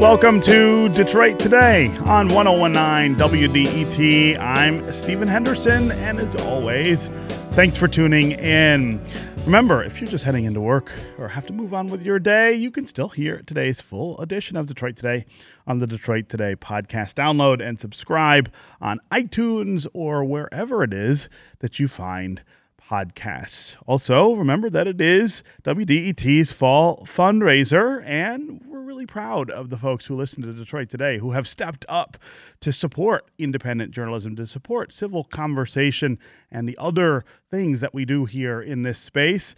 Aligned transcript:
Welcome 0.00 0.40
to 0.40 0.88
Detroit 0.88 1.38
Today 1.38 1.88
on 2.06 2.28
1019 2.28 3.18
WDET. 3.18 4.38
I'm 4.40 4.90
Stephen 4.94 5.28
Henderson, 5.28 5.92
and 5.92 6.18
as 6.18 6.34
always, 6.36 7.08
thanks 7.52 7.76
for 7.76 7.86
tuning 7.86 8.32
in. 8.32 8.98
Remember, 9.44 9.82
if 9.82 10.00
you're 10.00 10.08
just 10.08 10.24
heading 10.24 10.46
into 10.46 10.58
work 10.58 10.90
or 11.18 11.28
have 11.28 11.46
to 11.48 11.52
move 11.52 11.74
on 11.74 11.88
with 11.88 12.02
your 12.02 12.18
day, 12.18 12.54
you 12.54 12.70
can 12.70 12.86
still 12.86 13.10
hear 13.10 13.42
today's 13.42 13.82
full 13.82 14.18
edition 14.20 14.56
of 14.56 14.64
Detroit 14.64 14.96
Today 14.96 15.26
on 15.66 15.80
the 15.80 15.86
Detroit 15.86 16.30
Today 16.30 16.56
podcast. 16.56 17.12
Download 17.12 17.60
and 17.60 17.78
subscribe 17.78 18.50
on 18.80 19.00
iTunes 19.12 19.86
or 19.92 20.24
wherever 20.24 20.82
it 20.82 20.94
is 20.94 21.28
that 21.58 21.78
you 21.78 21.88
find 21.88 22.42
podcasts. 22.90 23.76
Also, 23.86 24.34
remember 24.34 24.68
that 24.68 24.88
it 24.88 25.00
is 25.00 25.44
WDET's 25.62 26.50
fall 26.50 27.04
fundraiser, 27.06 28.02
and 28.04 28.60
we're 28.66 28.80
really 28.80 29.06
proud 29.06 29.48
of 29.48 29.70
the 29.70 29.78
folks 29.78 30.06
who 30.06 30.16
listen 30.16 30.42
to 30.42 30.52
Detroit 30.52 30.90
today 30.90 31.18
who 31.18 31.30
have 31.30 31.46
stepped 31.46 31.84
up 31.88 32.16
to 32.58 32.72
support 32.72 33.30
independent 33.38 33.92
journalism, 33.92 34.34
to 34.34 34.46
support 34.46 34.92
civil 34.92 35.22
conversation, 35.22 36.18
and 36.50 36.68
the 36.68 36.76
other 36.78 37.24
things 37.48 37.80
that 37.80 37.94
we 37.94 38.04
do 38.04 38.24
here 38.24 38.60
in 38.60 38.82
this 38.82 38.98
space. 38.98 39.54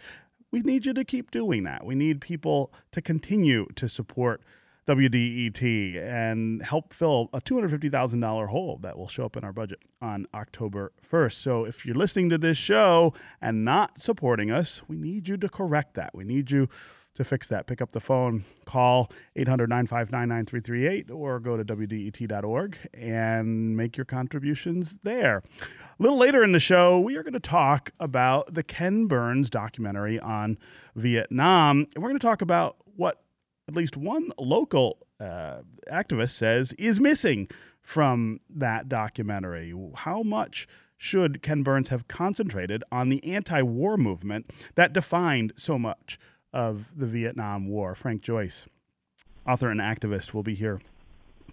We 0.51 0.61
need 0.61 0.85
you 0.85 0.93
to 0.93 1.03
keep 1.03 1.31
doing 1.31 1.63
that. 1.63 1.83
We 1.83 1.95
need 1.95 2.21
people 2.21 2.71
to 2.91 3.01
continue 3.01 3.65
to 3.75 3.89
support 3.89 4.43
WDET 4.87 5.95
and 6.03 6.61
help 6.63 6.93
fill 6.93 7.29
a 7.33 7.39
$250,000 7.39 8.47
hole 8.49 8.79
that 8.81 8.97
will 8.97 9.07
show 9.07 9.25
up 9.25 9.37
in 9.37 9.43
our 9.43 9.53
budget 9.53 9.79
on 10.01 10.27
October 10.33 10.91
1st. 11.09 11.33
So 11.33 11.65
if 11.65 11.85
you're 11.85 11.95
listening 11.95 12.29
to 12.29 12.37
this 12.37 12.57
show 12.57 13.13
and 13.41 13.63
not 13.63 14.01
supporting 14.01 14.51
us, 14.51 14.81
we 14.87 14.97
need 14.97 15.27
you 15.27 15.37
to 15.37 15.47
correct 15.47 15.93
that. 15.95 16.13
We 16.13 16.25
need 16.25 16.51
you 16.51 16.67
to 17.15 17.23
fix 17.23 17.47
that. 17.47 17.67
Pick 17.67 17.81
up 17.81 17.91
the 17.91 17.99
phone, 17.99 18.43
call 18.65 19.11
800 19.35 19.69
959 19.69 20.27
9338, 20.27 21.11
or 21.11 21.39
go 21.39 21.55
to 21.55 21.63
WDET.org 21.63 22.77
and 22.93 23.77
make 23.77 23.97
your 23.97 24.05
contributions 24.05 24.97
there. 25.03 25.43
A 25.59 26.01
little 26.03 26.17
later 26.17 26.43
in 26.43 26.51
the 26.51 26.59
show, 26.59 26.99
we 26.99 27.15
are 27.15 27.23
going 27.23 27.33
to 27.33 27.39
talk 27.39 27.91
about 27.99 28.53
the 28.53 28.63
Ken 28.63 29.05
Burns 29.05 29.49
documentary 29.49 30.19
on 30.19 30.57
Vietnam. 30.95 31.87
And 31.93 32.03
we're 32.03 32.09
going 32.09 32.19
to 32.19 32.25
talk 32.25 32.41
about 32.41 32.77
what 32.95 33.22
at 33.67 33.75
least 33.75 33.95
one 33.97 34.31
local 34.37 34.99
uh, 35.19 35.59
activist 35.91 36.31
says 36.31 36.73
is 36.73 36.99
missing 36.99 37.47
from 37.81 38.39
that 38.49 38.89
documentary. 38.89 39.73
How 39.95 40.23
much 40.23 40.67
should 40.97 41.41
Ken 41.41 41.63
Burns 41.63 41.89
have 41.89 42.07
concentrated 42.07 42.83
on 42.91 43.09
the 43.09 43.23
anti 43.23 43.61
war 43.61 43.97
movement 43.97 44.49
that 44.75 44.93
defined 44.93 45.53
so 45.55 45.77
much 45.77 46.17
of 46.51 46.85
the 46.95 47.05
Vietnam 47.05 47.67
War? 47.67 47.95
Frank 47.95 48.21
Joyce, 48.21 48.65
author 49.45 49.69
and 49.69 49.81
activist, 49.81 50.33
will 50.33 50.43
be 50.43 50.55
here 50.55 50.79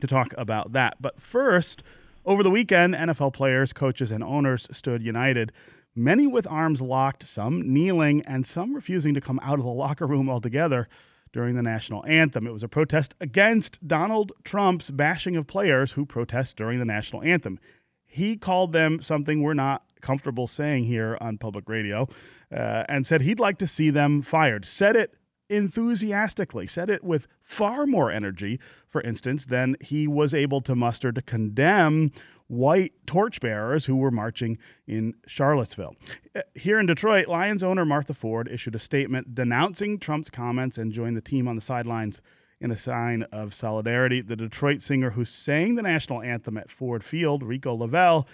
to 0.00 0.06
talk 0.06 0.34
about 0.39 0.72
that. 0.72 0.97
But 1.00 1.20
first, 1.20 1.83
over 2.24 2.42
the 2.42 2.50
weekend, 2.50 2.95
NFL 2.95 3.33
players, 3.33 3.72
coaches, 3.72 4.11
and 4.11 4.22
owners 4.22 4.69
stood 4.72 5.02
united. 5.02 5.52
Many 5.97 6.27
with 6.28 6.47
arms 6.47 6.80
locked, 6.80 7.27
some 7.27 7.72
kneeling, 7.72 8.22
and 8.22 8.47
some 8.47 8.74
refusing 8.74 9.14
to 9.14 9.20
come 9.20 9.41
out 9.42 9.58
of 9.58 9.64
the 9.64 9.70
locker 9.70 10.06
room 10.06 10.30
altogether 10.30 10.89
during 11.33 11.56
the 11.56 11.62
national 11.62 12.05
anthem. 12.06 12.47
It 12.47 12.53
was 12.53 12.62
a 12.62 12.69
protest 12.69 13.14
against 13.20 13.86
Donald 13.86 14.33
Trump's 14.45 14.91
bashing 14.91 15.36
of 15.36 15.47
players 15.47 15.92
who 15.92 16.05
protest 16.05 16.56
during 16.56 16.78
the 16.78 16.84
national 16.84 17.23
anthem. 17.23 17.59
He 18.06 18.36
called 18.36 18.73
them 18.73 19.00
something 19.00 19.42
we're 19.42 19.55
not 19.55 19.84
comfortable 20.01 20.47
saying 20.47 20.84
here 20.84 21.17
on 21.20 21.39
public 21.39 21.69
radio 21.69 22.08
uh, 22.55 22.84
and 22.89 23.06
said 23.06 23.23
he'd 23.23 23.39
like 23.39 23.58
to 23.58 23.67
see 23.67 23.91
them 23.91 24.23
fired. 24.23 24.64
Said 24.64 24.97
it 24.97 25.14
enthusiastically, 25.48 26.67
said 26.67 26.89
it 26.89 27.02
with 27.05 27.27
far 27.40 27.86
more 27.86 28.11
energy, 28.11 28.58
for 28.89 29.01
instance, 29.02 29.45
than 29.45 29.77
he 29.80 30.07
was 30.07 30.33
able 30.33 30.61
to 30.63 30.74
muster 30.74 31.13
to 31.13 31.23
condemn 31.23 32.11
white 32.50 32.92
torchbearers 33.06 33.86
who 33.86 33.94
were 33.94 34.11
marching 34.11 34.58
in 34.84 35.14
Charlottesville. 35.24 35.94
Uh, 36.34 36.40
here 36.56 36.80
in 36.80 36.86
Detroit, 36.86 37.28
Lions 37.28 37.62
owner 37.62 37.84
Martha 37.84 38.12
Ford 38.12 38.48
issued 38.50 38.74
a 38.74 38.80
statement 38.80 39.36
denouncing 39.36 40.00
Trump's 40.00 40.30
comments 40.30 40.77
and 40.77 40.92
joined 40.92 41.16
the 41.16 41.20
team 41.20 41.46
on 41.46 41.55
the 41.55 41.62
sidelines 41.62 42.20
in 42.60 42.72
a 42.72 42.77
sign 42.77 43.22
of 43.30 43.55
solidarity. 43.55 44.20
The 44.20 44.34
Detroit 44.34 44.83
singer 44.83 45.10
who 45.10 45.24
sang 45.24 45.77
the 45.77 45.83
national 45.83 46.22
anthem 46.22 46.56
at 46.58 46.72
Ford 46.72 47.05
Field, 47.05 47.44
Rico 47.44 47.72
Lavelle, 47.72 48.27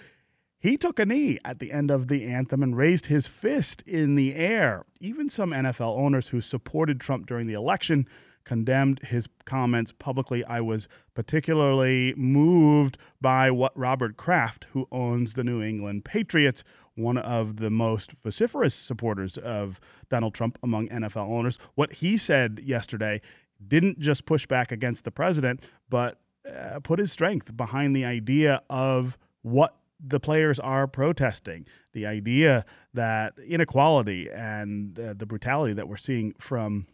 he 0.59 0.77
took 0.77 0.97
a 0.97 1.05
knee 1.05 1.37
at 1.45 1.59
the 1.59 1.71
end 1.71 1.91
of 1.91 2.07
the 2.07 2.23
anthem 2.23 2.63
and 2.63 2.75
raised 2.75 3.05
his 3.05 3.27
fist 3.27 3.83
in 3.85 4.15
the 4.15 4.33
air. 4.33 4.83
Even 4.99 5.29
some 5.29 5.51
NFL 5.51 5.95
owners 5.95 6.29
who 6.29 6.41
supported 6.41 6.99
Trump 6.99 7.27
during 7.27 7.45
the 7.45 7.53
election 7.53 8.07
condemned 8.47 8.99
his 9.03 9.27
comments 9.43 9.91
publicly. 9.99 10.43
I 10.45 10.61
was 10.61 10.87
particularly 11.13 12.13
moved 12.15 12.97
by 13.19 13.51
what 13.51 13.77
Robert 13.77 14.15
Kraft, 14.15 14.67
who 14.71 14.87
owns 14.89 15.33
the 15.33 15.43
New 15.43 15.61
England 15.61 16.05
Patriots, 16.05 16.63
one 16.95 17.17
of 17.17 17.57
the 17.57 17.69
most 17.69 18.13
vociferous 18.13 18.73
supporters 18.73 19.37
of 19.37 19.81
Donald 20.09 20.33
Trump 20.33 20.57
among 20.63 20.87
NFL 20.87 21.29
owners, 21.29 21.59
what 21.75 21.93
he 21.93 22.15
said 22.17 22.61
yesterday 22.63 23.21
didn't 23.67 23.99
just 23.99 24.25
push 24.25 24.47
back 24.47 24.71
against 24.71 25.03
the 25.03 25.11
president, 25.11 25.61
but 25.89 26.21
uh, 26.49 26.79
put 26.79 26.99
his 26.99 27.11
strength 27.11 27.55
behind 27.57 27.93
the 27.93 28.05
idea 28.05 28.61
of 28.69 29.17
what 29.41 29.75
the 29.99 30.21
players 30.21 30.57
are 30.57 30.87
protesting. 30.87 31.65
The 31.91 32.05
idea 32.05 32.65
that 32.93 33.33
inequality 33.45 34.29
and 34.31 34.97
uh, 34.97 35.15
the 35.17 35.25
brutality 35.25 35.73
that 35.73 35.89
we're 35.89 35.97
seeing 35.97 36.33
from 36.39 36.87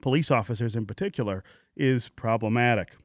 police 0.00 0.30
officers 0.30 0.76
in 0.76 0.86
particular 0.86 1.44
is 1.76 2.08
problematic. 2.10 2.96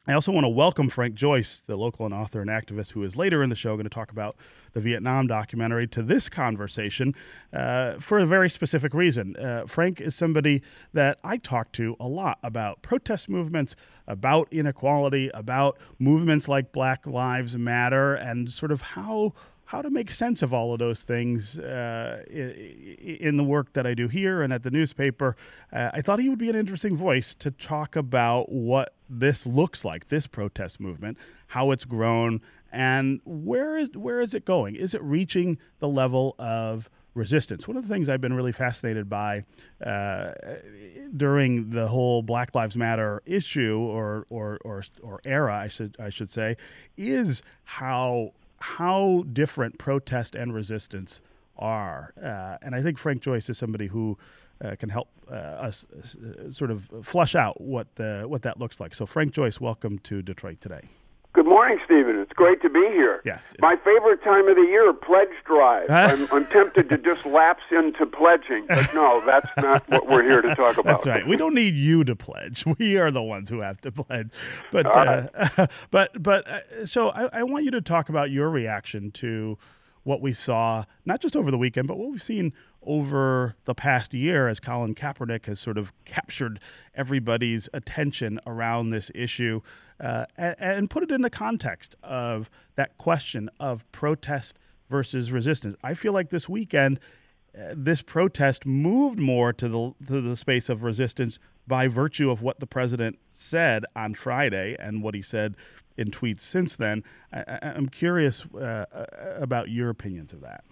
I 0.08 0.14
also 0.14 0.32
want 0.32 0.46
to 0.46 0.50
welcome 0.50 0.90
Frank 0.90 1.14
Joyce, 1.14 1.62
the 1.68 1.76
local 1.76 2.06
and 2.06 2.14
author 2.14 2.42
and 2.42 2.50
activist 2.50 2.94
who 2.94 3.04
is 3.04 3.16
later 3.16 3.44
in 3.44 3.52
the 3.52 3.56
show 3.56 3.76
going 3.76 3.84
to 3.84 3.90
talk 3.90 4.12
about 4.12 4.36
the 4.74 4.82
Vietnam 4.82 5.28
documentary, 5.28 5.86
to 5.90 6.02
this 6.02 6.28
conversation 6.28 7.14
uh, 7.54 8.00
for 8.00 8.18
a 8.18 8.26
very 8.26 8.50
specific 8.50 8.96
reason. 8.96 9.36
Uh, 9.36 9.68
Frank 9.68 10.02
is 10.02 10.16
somebody 10.16 10.64
that 10.92 11.20
I 11.24 11.38
talk 11.38 11.72
to 11.74 11.96
a 12.00 12.08
lot 12.08 12.40
about 12.42 12.82
protest 12.82 13.30
movements, 13.30 13.76
about 14.08 14.48
inequality, 14.52 15.30
about 15.36 15.78
movements 16.00 16.48
like 16.48 16.72
Black 16.72 17.06
Lives 17.06 17.56
Matter, 17.56 18.16
and 18.16 18.52
sort 18.52 18.72
of 18.72 18.82
how 18.82 19.34
how 19.72 19.82
to 19.82 19.90
make 19.90 20.12
sense 20.12 20.42
of 20.42 20.54
all 20.54 20.74
of 20.74 20.80
those 20.80 21.02
things 21.04 21.58
uh, 21.58 22.22
in 22.30 23.38
the 23.38 23.44
work 23.44 23.72
that 23.72 23.88
I 23.88 23.94
do 23.94 24.10
here 24.10 24.42
and 24.42 24.52
at 24.52 24.64
the 24.64 24.70
newspaper. 24.70 25.38
Uh, 25.72 25.92
I 25.94 26.02
thought 26.02 26.20
he 26.20 26.28
would 26.28 26.38
be 26.38 26.50
an 26.50 26.58
interesting 26.58 26.98
voice 26.98 27.34
to 27.36 27.52
talk 27.52 27.96
about 27.96 28.52
what 28.52 28.94
this 29.10 29.48
looks 29.48 29.86
like, 29.86 30.10
this 30.10 30.28
protest 30.28 30.82
movement, 30.82 31.18
how 31.48 31.72
it's 31.72 31.86
grown, 31.86 32.42
and 32.70 33.22
where 33.24 33.78
is 33.78 33.90
where 33.96 34.20
is 34.20 34.34
it 34.34 34.44
going? 34.44 34.76
Is 34.76 34.94
it 34.94 35.02
reaching 35.02 35.58
the 35.80 35.88
level 35.88 36.36
of 36.38 36.90
resistance. 37.14 37.68
One 37.68 37.76
of 37.76 37.86
the 37.86 37.94
things 37.94 38.08
I've 38.08 38.22
been 38.22 38.34
really 38.34 38.54
fascinated 38.54 39.10
by 39.10 39.44
uh, 39.86 40.32
during 41.16 41.72
the 41.72 41.88
whole 41.88 42.22
Black 42.22 42.56
Lives 42.56 42.78
Matter 42.78 43.22
issue 43.26 43.78
or 43.80 44.26
or 44.30 44.60
or, 44.64 44.84
or 45.02 45.20
era, 45.26 45.58
I 45.58 45.68
should 45.68 45.98
I 46.00 46.10
should 46.10 46.32
say, 46.32 46.56
is 46.98 47.44
how 47.66 48.32
how 48.62 49.26
different 49.32 49.78
protest 49.78 50.36
and 50.36 50.54
resistance 50.54 51.22
are. 51.58 52.14
Uh, 52.22 52.58
and 52.62 52.76
I 52.76 52.82
think 52.82 52.98
Frank 52.98 53.22
Joyce 53.22 53.50
is 53.50 53.58
somebody 53.58 53.88
who 53.88 54.18
uh, 54.64 54.76
can 54.80 54.90
help 54.90 55.10
uh, 55.30 55.34
us 55.34 55.86
uh, 55.86 56.52
sort 56.52 56.72
of 56.72 56.90
flush 57.04 57.36
out 57.36 57.60
what 57.62 57.88
what 57.98 58.44
that 58.44 58.60
looks 58.60 58.80
like. 58.80 58.94
So, 58.96 59.06
Frank 59.06 59.34
Joyce, 59.34 59.60
welcome 59.60 60.00
to 60.00 60.22
Detroit 60.22 60.62
today. 60.62 60.90
Good 61.34 61.46
morning, 61.46 61.80
Stephen. 61.86 62.20
It's 62.20 62.34
great 62.34 62.62
to 62.62 62.70
be 62.70 62.82
here. 62.92 63.22
Yes. 63.24 63.54
My 63.60 63.78
favorite 63.86 64.22
time 64.22 64.50
of 64.50 64.58
the 64.58 64.64
year, 64.64 64.92
pledge 64.92 65.30
drive. 65.46 65.90
I'm, 65.90 66.28
I'm, 66.30 66.46
tempted 66.46 66.90
to 66.90 66.98
just 66.98 67.26
lapse 67.26 67.64
into 67.72 68.06
pledging, 68.06 68.66
but 68.68 68.94
no, 68.94 69.24
that's 69.26 69.48
not 69.58 69.90
what 69.90 70.10
we're 70.10 70.24
here 70.24 70.42
to 70.42 70.54
talk 70.56 70.78
about. 70.78 71.04
That's 71.04 71.08
right. 71.08 71.26
We 71.26 71.38
don't 71.38 71.56
need 71.56 71.76
you 71.76 72.04
to 72.04 72.16
pledge. 72.16 72.66
We 72.82 72.98
are 72.98 73.12
the 73.12 73.22
ones 73.22 73.50
who 73.50 73.60
have 73.60 73.80
to 73.82 73.92
pledge. 73.92 74.32
But, 74.72 74.86
uh, 74.88 75.68
but, 75.92 76.22
but, 76.22 76.48
uh, 76.48 76.86
so 76.86 77.10
I, 77.10 77.40
I 77.40 77.44
want 77.44 77.64
you 77.64 77.72
to 77.72 77.82
talk 77.82 78.10
about 78.10 78.32
your 78.32 78.50
reaction 78.50 79.12
to 79.12 79.58
what 80.04 80.22
we 80.22 80.34
saw, 80.34 80.86
not 81.06 81.22
just 81.22 81.36
over 81.36 81.52
the 81.52 81.58
weekend, 81.58 81.88
but 81.88 81.98
what 81.98 82.12
we've 82.12 82.24
seen 82.24 82.54
over 82.84 83.56
the 83.66 83.76
past 83.76 84.14
year 84.14 84.48
as 84.48 84.60
Colin 84.60 84.96
Kaepernick 84.96 85.46
has 85.46 85.60
sort 85.60 85.78
of 85.78 85.94
captured 86.06 86.60
everybody's 86.96 87.70
attention 87.74 88.40
around 88.46 88.90
this 88.90 89.12
issue 89.14 89.62
uh, 90.00 90.26
and, 90.36 90.56
and, 90.60 90.90
put 90.90 91.04
it 91.04 91.12
in 91.12 91.22
the 91.22 91.30
context 91.30 91.96
of 92.02 92.50
that 92.76 92.98
question 92.98 93.50
of 93.60 93.90
protest 93.92 94.58
versus 94.90 95.32
resistance. 95.32 95.76
I 95.84 95.94
feel 95.94 96.12
like 96.12 96.32
this 96.32 96.50
weekend, 96.50 97.00
uh, 97.56 97.74
this 97.76 98.02
protest 98.02 98.66
moved 98.66 99.20
more 99.20 99.54
to 99.54 99.70
the 99.70 99.94
to 100.08 100.22
the 100.22 100.36
space 100.36 100.70
of 100.70 100.82
resistance 100.82 101.38
by 101.68 101.88
virtue 101.88 102.32
of 102.32 102.42
what 102.42 102.60
the 102.60 102.66
president 102.66 103.20
said 103.32 103.86
on 103.96 104.16
Friday 104.16 104.76
and 104.80 105.04
what 105.04 105.14
he 105.14 105.22
said 105.22 105.56
in 105.98 106.10
tweets 106.10 106.42
since 106.42 106.76
then. 106.76 107.04
I, 107.32 107.60
am 107.62 107.88
curious 107.88 108.46
uh, 108.56 108.86
uh, 108.92 109.06
about 109.38 109.70
your 109.70 109.90
opinions 109.90 110.34
of 110.34 110.42
that. 110.42 110.64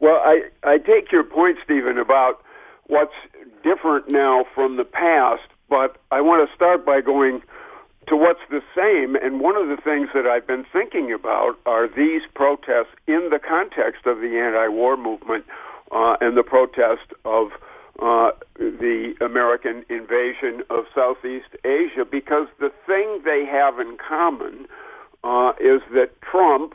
Well, 0.00 0.20
I, 0.24 0.44
I 0.64 0.78
take 0.78 1.12
your 1.12 1.24
point, 1.24 1.58
Stephen, 1.62 1.98
about 1.98 2.42
what's 2.86 3.14
different 3.62 4.08
now 4.08 4.46
from 4.54 4.76
the 4.76 4.84
past, 4.84 5.42
but 5.68 5.96
I 6.10 6.20
want 6.22 6.48
to 6.48 6.54
start 6.54 6.84
by 6.84 7.00
going 7.02 7.42
to 8.08 8.16
what's 8.16 8.40
the 8.50 8.62
same. 8.74 9.14
And 9.14 9.40
one 9.40 9.56
of 9.56 9.68
the 9.68 9.76
things 9.76 10.08
that 10.14 10.26
I've 10.26 10.46
been 10.46 10.64
thinking 10.72 11.12
about 11.12 11.58
are 11.66 11.86
these 11.86 12.22
protests 12.34 12.94
in 13.06 13.28
the 13.30 13.38
context 13.38 14.06
of 14.06 14.20
the 14.20 14.38
anti-war 14.38 14.96
movement 14.96 15.44
uh, 15.92 16.16
and 16.20 16.36
the 16.36 16.42
protest 16.42 17.12
of 17.24 17.50
uh, 18.00 18.30
the 18.56 19.14
American 19.20 19.84
invasion 19.90 20.62
of 20.70 20.86
Southeast 20.94 21.54
Asia, 21.64 22.06
because 22.10 22.48
the 22.58 22.72
thing 22.86 23.20
they 23.24 23.44
have 23.44 23.78
in 23.78 23.98
common 23.98 24.66
uh, 25.22 25.52
is 25.60 25.82
that 25.92 26.10
Trump 26.22 26.74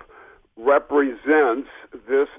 represents 0.56 1.70
this 2.08 2.30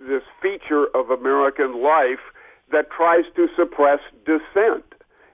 this 0.00 0.22
feature 0.40 0.86
of 0.94 1.10
American 1.10 1.82
life 1.82 2.22
that 2.70 2.90
tries 2.90 3.24
to 3.36 3.48
suppress 3.56 4.00
dissent 4.24 4.84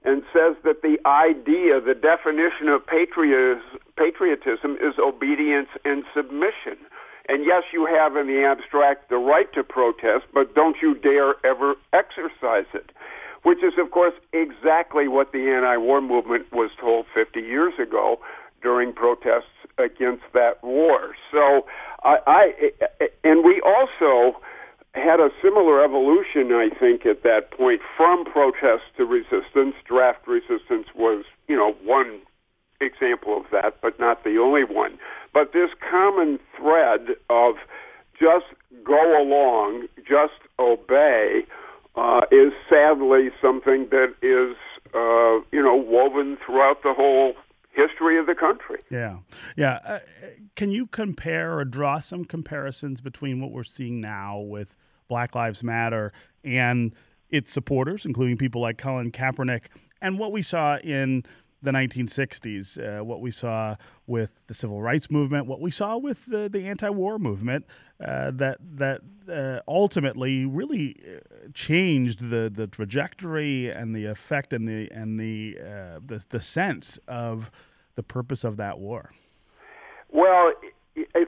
and 0.04 0.22
says 0.32 0.56
that 0.64 0.82
the 0.82 0.98
idea, 1.06 1.80
the 1.80 1.94
definition 1.94 2.68
of 2.68 2.86
patriotism 2.86 4.76
is 4.76 4.94
obedience 4.98 5.68
and 5.84 6.04
submission. 6.14 6.76
And 7.28 7.44
yes, 7.44 7.64
you 7.72 7.86
have 7.86 8.16
in 8.16 8.26
the 8.26 8.44
abstract 8.44 9.08
the 9.08 9.16
right 9.16 9.50
to 9.54 9.64
protest, 9.64 10.26
but 10.34 10.54
don't 10.54 10.76
you 10.82 10.94
dare 10.94 11.34
ever 11.44 11.74
exercise 11.94 12.66
it. 12.74 12.92
Which 13.44 13.62
is, 13.62 13.74
of 13.78 13.90
course, 13.90 14.14
exactly 14.32 15.08
what 15.08 15.32
the 15.32 15.50
anti-war 15.50 16.00
movement 16.00 16.52
was 16.52 16.70
told 16.80 17.06
50 17.14 17.40
years 17.40 17.74
ago 17.78 18.18
during 18.62 18.92
protests 18.92 19.52
against 19.78 20.24
that 20.32 20.62
war. 20.62 21.14
So, 21.30 21.66
I, 22.02 22.16
I 22.26 23.08
and 23.22 23.44
we 23.44 23.60
also 23.64 24.38
had 24.94 25.20
a 25.20 25.30
similar 25.42 25.82
evolution, 25.84 26.52
I 26.52 26.68
think, 26.78 27.04
at 27.04 27.22
that 27.22 27.50
point 27.50 27.80
from 27.96 28.24
protest 28.24 28.84
to 28.96 29.04
resistance. 29.04 29.74
Draft 29.84 30.26
resistance 30.26 30.86
was, 30.94 31.24
you 31.48 31.56
know, 31.56 31.72
one 31.84 32.20
example 32.80 33.36
of 33.36 33.44
that, 33.52 33.80
but 33.82 33.98
not 33.98 34.24
the 34.24 34.38
only 34.38 34.64
one. 34.64 34.98
But 35.32 35.52
this 35.52 35.70
common 35.90 36.38
thread 36.56 37.16
of 37.28 37.56
just 38.18 38.46
go 38.84 39.20
along, 39.20 39.88
just 39.98 40.38
obey, 40.58 41.42
uh, 41.96 42.22
is 42.30 42.52
sadly 42.68 43.30
something 43.42 43.88
that 43.90 44.14
is, 44.22 44.56
uh, 44.94 45.42
you 45.52 45.62
know, 45.62 45.76
woven 45.76 46.36
throughout 46.44 46.82
the 46.82 46.94
whole 46.94 47.34
history 47.74 48.18
of 48.18 48.26
the 48.26 48.34
country. 48.34 48.80
Yeah, 48.90 49.18
yeah. 49.56 49.80
Uh, 49.84 49.98
can 50.56 50.70
you 50.70 50.86
compare 50.86 51.58
or 51.58 51.64
draw 51.64 52.00
some 52.00 52.24
comparisons 52.24 53.00
between 53.00 53.40
what 53.40 53.50
we're 53.50 53.64
seeing 53.64 54.00
now 54.00 54.38
with 54.38 54.76
Black 55.08 55.34
Lives 55.34 55.62
Matter 55.62 56.12
and 56.44 56.94
its 57.30 57.52
supporters, 57.52 58.06
including 58.06 58.36
people 58.36 58.60
like 58.60 58.78
Colin 58.78 59.10
Kaepernick, 59.10 59.66
and 60.00 60.18
what 60.18 60.32
we 60.32 60.42
saw 60.42 60.78
in 60.78 61.24
the 61.64 61.70
1960s, 61.70 62.78
uh, 63.00 63.04
what 63.04 63.20
we 63.20 63.30
saw 63.30 63.76
with 64.06 64.32
the 64.46 64.54
civil 64.54 64.80
rights 64.80 65.10
movement, 65.10 65.46
what 65.46 65.60
we 65.60 65.70
saw 65.70 65.96
with 65.96 66.26
the, 66.26 66.48
the 66.48 66.66
anti-war 66.66 67.18
movement, 67.18 67.64
uh, 68.04 68.30
that 68.32 68.58
that 68.76 69.00
uh, 69.28 69.60
ultimately 69.66 70.44
really 70.44 70.96
uh, 71.06 71.18
changed 71.54 72.30
the, 72.30 72.50
the 72.52 72.66
trajectory 72.66 73.70
and 73.70 73.94
the 73.94 74.04
effect 74.04 74.52
and 74.52 74.68
the 74.68 74.90
and 74.92 75.18
the, 75.18 75.56
uh, 75.60 76.00
the 76.04 76.24
the 76.28 76.40
sense 76.40 76.98
of 77.08 77.50
the 77.94 78.02
purpose 78.02 78.44
of 78.44 78.56
that 78.56 78.78
war. 78.78 79.12
Well, 80.10 80.52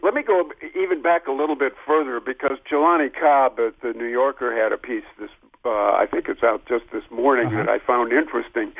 let 0.02 0.14
me 0.14 0.22
go 0.22 0.50
even 0.76 1.02
back 1.02 1.26
a 1.26 1.32
little 1.32 1.56
bit 1.56 1.74
further 1.86 2.20
because 2.20 2.58
Jelani 2.70 3.12
Cobb 3.12 3.58
at 3.58 3.80
the 3.80 3.92
New 3.92 4.06
Yorker 4.06 4.54
had 4.54 4.72
a 4.72 4.76
piece 4.76 5.04
this 5.18 5.30
uh, 5.66 5.96
I 5.96 6.06
think 6.08 6.28
it's 6.28 6.42
out 6.42 6.64
just 6.66 6.84
this 6.92 7.02
morning 7.10 7.48
uh-huh. 7.48 7.56
that 7.56 7.68
I 7.68 7.78
found 7.80 8.12
interesting. 8.12 8.72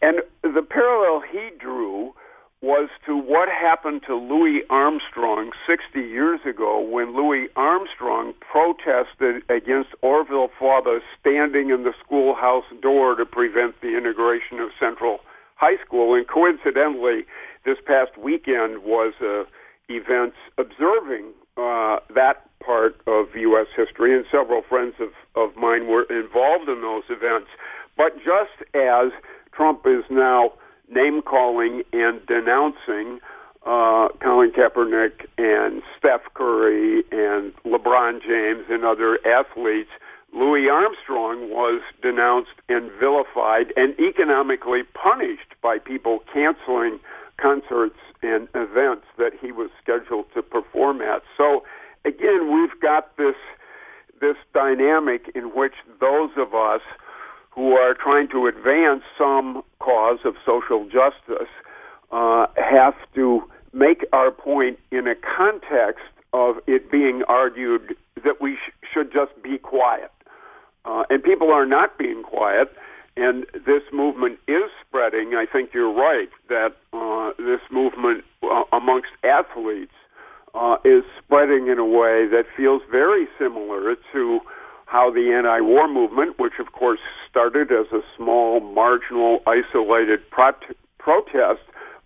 And 0.00 0.22
the 0.42 0.62
parallel 0.62 1.22
he 1.30 1.50
drew 1.58 2.14
was 2.60 2.88
to 3.06 3.16
what 3.16 3.48
happened 3.48 4.02
to 4.06 4.16
Louis 4.16 4.62
Armstrong 4.68 5.52
60 5.66 6.00
years 6.00 6.40
ago 6.48 6.80
when 6.80 7.16
Louis 7.16 7.46
Armstrong 7.54 8.34
protested 8.40 9.42
against 9.48 9.90
Orval 10.02 10.48
Faubus 10.58 11.02
standing 11.20 11.70
in 11.70 11.84
the 11.84 11.92
schoolhouse 12.04 12.64
door 12.82 13.14
to 13.14 13.24
prevent 13.24 13.80
the 13.80 13.96
integration 13.96 14.58
of 14.58 14.70
Central 14.78 15.20
High 15.54 15.76
School. 15.84 16.14
And 16.14 16.26
coincidentally, 16.26 17.26
this 17.64 17.78
past 17.86 18.18
weekend 18.18 18.82
was 18.82 19.14
a 19.20 19.44
events 19.88 20.36
observing 20.58 21.32
uh, 21.56 21.98
that 22.14 22.44
part 22.60 23.00
of 23.06 23.34
U.S. 23.34 23.66
history, 23.74 24.14
and 24.14 24.24
several 24.30 24.62
friends 24.68 24.94
of, 25.00 25.10
of 25.34 25.56
mine 25.56 25.86
were 25.88 26.04
involved 26.04 26.68
in 26.68 26.82
those 26.82 27.04
events. 27.08 27.48
But 27.96 28.16
just 28.18 28.62
as 28.74 29.10
Trump 29.58 29.84
is 29.86 30.04
now 30.08 30.52
name 30.88 31.20
calling 31.20 31.82
and 31.92 32.24
denouncing 32.26 33.18
uh, 33.66 34.06
Colin 34.22 34.52
Kaepernick 34.52 35.26
and 35.36 35.82
Steph 35.98 36.32
Curry 36.32 37.02
and 37.10 37.52
LeBron 37.66 38.22
James 38.22 38.66
and 38.70 38.84
other 38.84 39.18
athletes, 39.26 39.90
Louis 40.32 40.68
Armstrong 40.68 41.50
was 41.50 41.82
denounced 42.00 42.54
and 42.68 42.88
vilified 43.00 43.72
and 43.76 43.98
economically 43.98 44.82
punished 44.94 45.54
by 45.60 45.78
people 45.78 46.20
canceling 46.32 47.00
concerts 47.40 47.98
and 48.22 48.46
events 48.54 49.06
that 49.18 49.32
he 49.40 49.50
was 49.50 49.70
scheduled 49.82 50.26
to 50.34 50.42
perform 50.42 51.02
at. 51.02 51.22
So 51.36 51.64
again, 52.04 52.54
we've 52.54 52.80
got 52.80 53.16
this 53.16 53.36
this 54.20 54.36
dynamic 54.54 55.30
in 55.34 55.54
which 55.54 55.74
those 56.00 56.30
of 56.36 56.54
us 56.54 56.82
who 57.58 57.72
are 57.72 57.92
trying 57.92 58.28
to 58.28 58.46
advance 58.46 59.02
some 59.18 59.64
cause 59.80 60.20
of 60.24 60.34
social 60.46 60.84
justice 60.84 61.50
uh, 62.12 62.46
have 62.54 62.94
to 63.16 63.42
make 63.72 64.06
our 64.12 64.30
point 64.30 64.78
in 64.92 65.08
a 65.08 65.16
context 65.16 66.04
of 66.32 66.54
it 66.68 66.88
being 66.88 67.24
argued 67.26 67.96
that 68.22 68.40
we 68.40 68.54
sh- 68.54 68.70
should 68.94 69.12
just 69.12 69.32
be 69.42 69.58
quiet. 69.58 70.12
Uh, 70.84 71.02
and 71.10 71.20
people 71.20 71.50
are 71.50 71.66
not 71.66 71.98
being 71.98 72.22
quiet 72.22 72.70
and 73.16 73.44
this 73.66 73.82
movement 73.92 74.38
is 74.46 74.70
spreading. 74.86 75.34
I 75.34 75.44
think 75.44 75.70
you're 75.74 75.92
right 75.92 76.28
that 76.48 76.76
uh, 76.92 77.32
this 77.38 77.60
movement 77.72 78.22
uh, 78.44 78.62
amongst 78.72 79.10
athletes 79.24 79.98
uh, 80.54 80.76
is 80.84 81.02
spreading 81.18 81.66
in 81.66 81.80
a 81.80 81.84
way 81.84 82.28
that 82.28 82.44
feels 82.56 82.82
very 82.88 83.26
similar 83.36 83.96
to 84.12 84.40
how 84.88 85.10
the 85.10 85.32
anti-war 85.32 85.86
movement, 85.86 86.38
which 86.38 86.54
of 86.58 86.72
course 86.72 87.00
started 87.30 87.70
as 87.70 87.86
a 87.92 88.00
small, 88.16 88.60
marginal, 88.60 89.40
isolated 89.46 90.28
prot- 90.30 90.64
protest, 90.98 91.60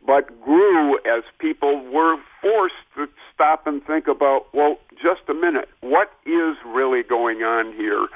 but 0.05 0.27
grew 0.43 0.99
as 0.99 1.23
people 1.39 1.81
were 1.93 2.17
forced 2.41 2.75
to 2.97 3.09
stop 3.33 3.69
and 3.69 3.85
think 3.87 4.09
about, 4.09 4.53
well, 4.53 4.79
just 5.01 5.21
a 5.29 5.35
minute, 5.35 5.69
what 5.81 6.11
is 6.27 6.57
really 6.67 7.05
going 7.05 7.43
on 7.43 7.73
here, 7.73 8.09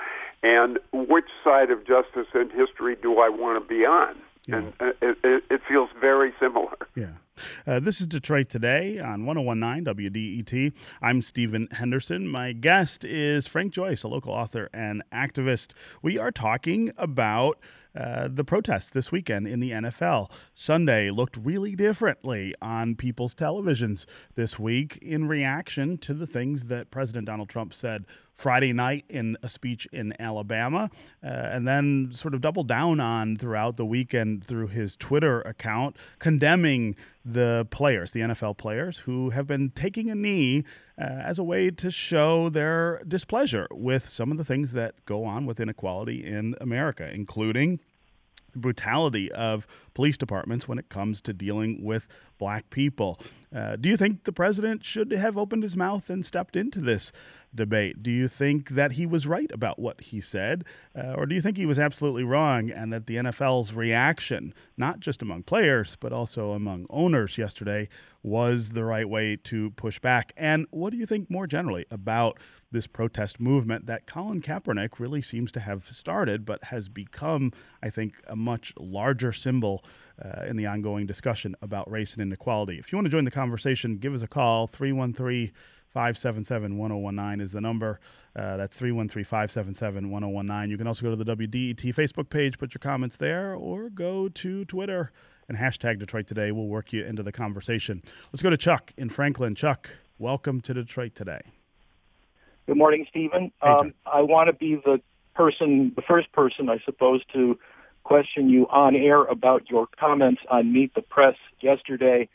and 0.43 0.79
which 0.93 1.29
side 1.45 1.71
of 1.71 1.87
justice 1.87 2.27
and 2.35 2.51
history 2.51 2.97
do 3.01 3.21
I 3.21 3.29
want 3.29 3.63
to 3.63 3.69
be 3.69 3.85
on? 3.85 4.17
Yeah. 4.47 4.57
And 4.57 4.73
uh, 4.81 4.93
it, 5.01 5.45
it, 5.49 5.61
feels 5.69 5.91
very 6.01 6.33
similar. 6.41 6.77
Yeah. 6.97 7.07
Uh, 7.67 7.81
this 7.81 8.01
is 8.01 8.07
Detroit 8.07 8.49
Today 8.49 8.99
on 8.99 9.27
1019 9.27 9.95
WDET. 9.95 10.73
I'm 11.03 11.21
Stephen 11.23 11.69
Henderson. 11.73 12.29
My 12.29 12.53
guest 12.53 13.05
is 13.05 13.47
Frank 13.47 13.73
Joyce, 13.73 14.03
a 14.03 14.09
local 14.09 14.33
author 14.33 14.71
and 14.73 15.03
activist. 15.13 15.73
We 16.03 16.19
are 16.19 16.31
talking 16.31 16.93
about 16.97 17.59
uh, 17.97 18.29
the 18.31 18.45
protests 18.45 18.91
this 18.91 19.11
weekend 19.11 19.49
in 19.49 19.61
the 19.61 19.71
NFL. 19.71 20.31
Sunday 20.55 21.11
looked 21.11 21.37
really 21.37 21.75
differently 21.75 22.55
on 22.61 22.95
people's 22.95 23.35
televisions 23.35 24.05
this 24.35 24.59
week 24.59 24.99
in 25.01 25.29
reaction 25.29 25.99
to 25.99 26.15
the 26.15 26.27
things 26.27 26.65
that 26.65 26.91
President 26.91 27.27
Donald 27.27 27.49
Trump 27.49 27.73
said 27.73 28.05
Friday 28.35 28.73
night 28.73 29.05
in 29.09 29.39
a 29.43 29.49
speech 29.49 29.89
in 29.93 30.15
Alabama, 30.21 30.91
uh, 31.25 31.27
and 31.27 31.67
then 31.67 32.11
sort 32.13 32.35
of 32.35 32.43
doubled 32.43 32.69
down 32.69 33.01
on 33.01 33.37
throughout 33.37 33.79
the 33.79 33.87
weekend 33.87 34.45
through 34.45 34.67
his 34.67 34.95
Twitter 34.95 35.41
account, 35.43 35.97
condemning 36.19 36.95
the 37.25 37.67
players, 37.71 38.13
the 38.13 38.21
NFL 38.21 38.59
players, 38.59 38.99
who 39.01 39.31
have 39.31 39.47
been 39.47 39.71
taking 39.71 40.11
a 40.11 40.15
knee 40.15 40.65
uh, 40.99 41.05
as 41.05 41.39
a 41.39 41.45
way 41.45 41.71
to 41.71 41.91
show 41.91 42.49
their 42.49 43.03
displeasure 43.07 43.69
with 43.71 44.09
some 44.09 44.31
of 44.31 44.39
the 44.39 44.45
things 44.45 44.73
that 44.73 45.05
go 45.05 45.25
on 45.25 45.47
with 45.47 45.61
inequality 45.61 46.25
in 46.25 46.55
America, 46.61 47.09
including 47.13 47.81
the 48.53 48.59
brutality 48.59 49.31
of 49.33 49.67
police 49.95 50.17
departments 50.17 50.67
when 50.67 50.79
it 50.79 50.89
comes 50.89 51.21
to 51.21 51.33
dealing 51.33 51.85
with 51.85 52.09
black 52.39 52.71
people. 52.71 53.21
Uh, 53.55 53.77
do 53.77 53.89
you 53.89 53.97
think 53.97 54.25
the 54.25 54.33
president 54.33 54.85
should 54.85 55.11
have 55.13 55.39
opened 55.39 55.63
his 55.63 55.77
mouth 55.77 56.11
and 56.11 56.27
stepped 56.27 56.57
into 56.57 56.81
this 56.81 57.13
debate? 57.55 58.03
Do 58.03 58.11
you 58.11 58.29
think 58.29 58.71
that 58.71 58.93
he 58.93 59.07
was 59.07 59.27
right 59.27 59.51
about 59.51 59.79
what 59.79 60.01
he 60.01 60.21
said? 60.21 60.65
Uh, 60.95 61.15
or 61.15 61.27
do 61.27 61.35
you 61.35 61.41
think 61.41 61.57
he 61.57 61.67
was 61.67 61.79
absolutely 61.79 62.25
wrong 62.25 62.71
and 62.71 62.93
that 62.93 63.07
the 63.07 63.17
NFL's 63.17 63.73
reaction, 63.73 64.53
not 64.77 65.01
just 65.01 65.23
among 65.23 65.45
players, 65.45 65.97
but 65.97 66.13
also 66.13 66.53
among 66.53 66.87
owners 66.91 67.39
yesterday, 67.39 67.89
was 68.23 68.71
the 68.71 68.85
right 68.85 69.09
way 69.09 69.37
to 69.37 69.71
push 69.71 69.99
back? 69.99 70.33
And 70.37 70.67
what 70.71 70.91
do 70.91 70.99
you 70.99 71.07
think 71.07 71.31
more 71.31 71.47
generally 71.47 71.87
about 71.91 72.39
this 72.71 72.87
protest 72.87 73.41
movement 73.41 73.87
that 73.87 74.07
Colin 74.07 74.43
Kaepernick 74.43 74.99
really 74.99 75.23
seems 75.23 75.51
to 75.53 75.61
have 75.61 75.87
started, 75.87 76.45
but 76.45 76.65
has 76.65 76.89
become, 76.89 77.53
I 77.83 77.91
think, 77.91 78.21
a 78.27 78.37
much 78.37 78.75
larger 78.79 79.33
symbol 79.33 79.85
uh, 80.25 80.45
in 80.45 80.57
the 80.57 80.67
ongoing 80.67 81.07
discussion 81.07 81.55
about 81.63 81.91
race 81.91 82.15
and 82.15 82.23
inequality? 82.23 82.79
If 82.79 82.93
you 82.93 82.99
want 82.99 83.07
to 83.07 83.11
join 83.11 83.25
the 83.25 83.31
conversation, 83.31 83.99
give 83.99 84.15
us 84.15 84.23
a 84.23 84.29
call 84.29 84.67
313 84.67 85.53
577 85.97 86.77
1019 86.77 87.41
is 87.45 87.53
the 87.53 87.61
number. 87.61 88.01
Uh, 88.35 88.59
that's 88.59 88.77
313 88.77 89.25
577 89.25 90.11
1019. 90.11 90.71
You 90.71 90.77
can 90.77 90.87
also 90.87 91.03
go 91.03 91.17
to 91.17 91.17
the 91.17 91.37
WDET 91.37 91.95
Facebook 91.95 92.29
page, 92.29 92.59
put 92.59 92.75
your 92.75 92.81
comments 92.81 93.17
there, 93.17 93.55
or 93.55 93.89
go 93.89 94.29
to 94.29 94.65
Twitter 94.67 95.11
and 95.49 95.57
hashtag 95.57 95.99
Detroit 95.99 96.27
Today. 96.27 96.53
We'll 96.53 96.67
work 96.67 96.93
you 96.93 97.05
into 97.05 97.23
the 97.23 97.33
conversation. 97.33 98.03
Let's 98.33 98.43
go 98.43 98.51
to 98.51 98.59
Chuck 98.59 98.93
in 98.99 99.09
Franklin. 99.09 99.55
Chuck, 99.55 99.91
welcome 100.19 100.61
to 100.63 100.75
Detroit 100.75 101.15
Today. 101.15 101.41
Good 102.67 102.77
morning, 102.77 103.07
Stephen. 103.09 103.53
Hey, 103.63 103.69
um, 103.69 103.95
I 104.05 104.23
want 104.23 104.49
to 104.49 104.53
be 104.53 104.75
the 104.75 105.01
person, 105.35 105.93
the 105.95 106.03
first 106.03 106.33
person, 106.33 106.69
I 106.69 106.79
suppose, 106.85 107.23
to 107.33 107.59
question 108.07 108.49
you 108.49 108.69
on 108.69 108.95
air 108.95 109.25
about 109.25 109.69
your 109.69 109.89
comments 109.99 110.41
on 110.49 110.73
Meet 110.73 110.95
the 110.95 111.03
Press 111.03 111.37
yesterday 111.61 112.29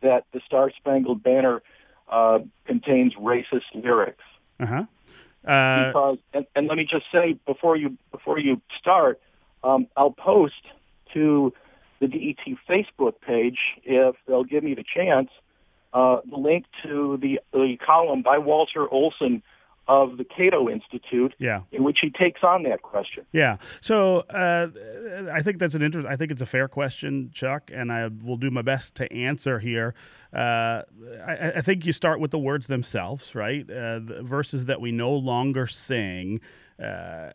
that 0.00 0.24
the 0.32 0.40
Star 0.44 0.72
Spangled 0.76 1.22
Banner 1.22 1.62
uh, 2.08 2.40
contains 2.66 3.14
racist 3.14 3.62
lyrics. 3.72 4.24
Uh-huh. 4.58 4.84
Uh, 5.46 5.86
because, 5.86 6.18
and, 6.34 6.46
and, 6.56 6.66
let 6.66 6.76
me 6.76 6.84
just 6.84 7.06
say 7.12 7.36
before 7.46 7.76
you 7.76 7.96
before 8.10 8.38
you 8.38 8.60
start, 8.78 9.20
um, 9.62 9.86
I'll 9.96 10.10
post 10.10 10.62
to 11.14 11.52
the 12.00 12.08
DET 12.08 12.56
Facebook 12.68 13.20
page 13.20 13.58
if 13.84 14.16
they'll 14.26 14.44
give 14.44 14.64
me 14.64 14.74
the 14.74 14.84
chance 14.84 15.30
uh, 15.92 16.18
the 16.28 16.36
link 16.36 16.64
to 16.82 17.18
the, 17.20 17.40
the 17.52 17.76
column 17.84 18.22
by 18.22 18.38
Walter 18.38 18.88
Olson 18.88 19.42
of 19.88 20.16
the 20.16 20.24
Cato 20.24 20.68
Institute, 20.68 21.34
yeah. 21.38 21.62
in 21.72 21.82
which 21.82 21.98
he 22.00 22.10
takes 22.10 22.42
on 22.42 22.62
that 22.64 22.82
question. 22.82 23.24
Yeah. 23.32 23.56
So 23.80 24.20
uh, 24.30 24.68
I 25.32 25.42
think 25.42 25.58
that's 25.58 25.74
an 25.74 25.82
interest. 25.82 26.06
I 26.08 26.16
think 26.16 26.30
it's 26.30 26.42
a 26.42 26.46
fair 26.46 26.68
question, 26.68 27.30
Chuck, 27.34 27.70
and 27.72 27.92
I 27.92 28.08
will 28.08 28.36
do 28.36 28.50
my 28.50 28.62
best 28.62 28.94
to 28.96 29.12
answer 29.12 29.58
here. 29.58 29.94
Uh, 30.32 30.82
I, 31.26 31.52
I, 31.56 31.60
think 31.60 31.84
you 31.84 31.92
start 31.92 32.20
with 32.20 32.30
the 32.30 32.38
words 32.38 32.68
themselves, 32.68 33.34
right? 33.34 33.68
Uh, 33.68 33.98
the 33.98 34.20
verses 34.22 34.66
that 34.66 34.80
we 34.80 34.92
no 34.92 35.12
longer 35.12 35.66
sing 35.66 36.40
uh, 36.78 37.30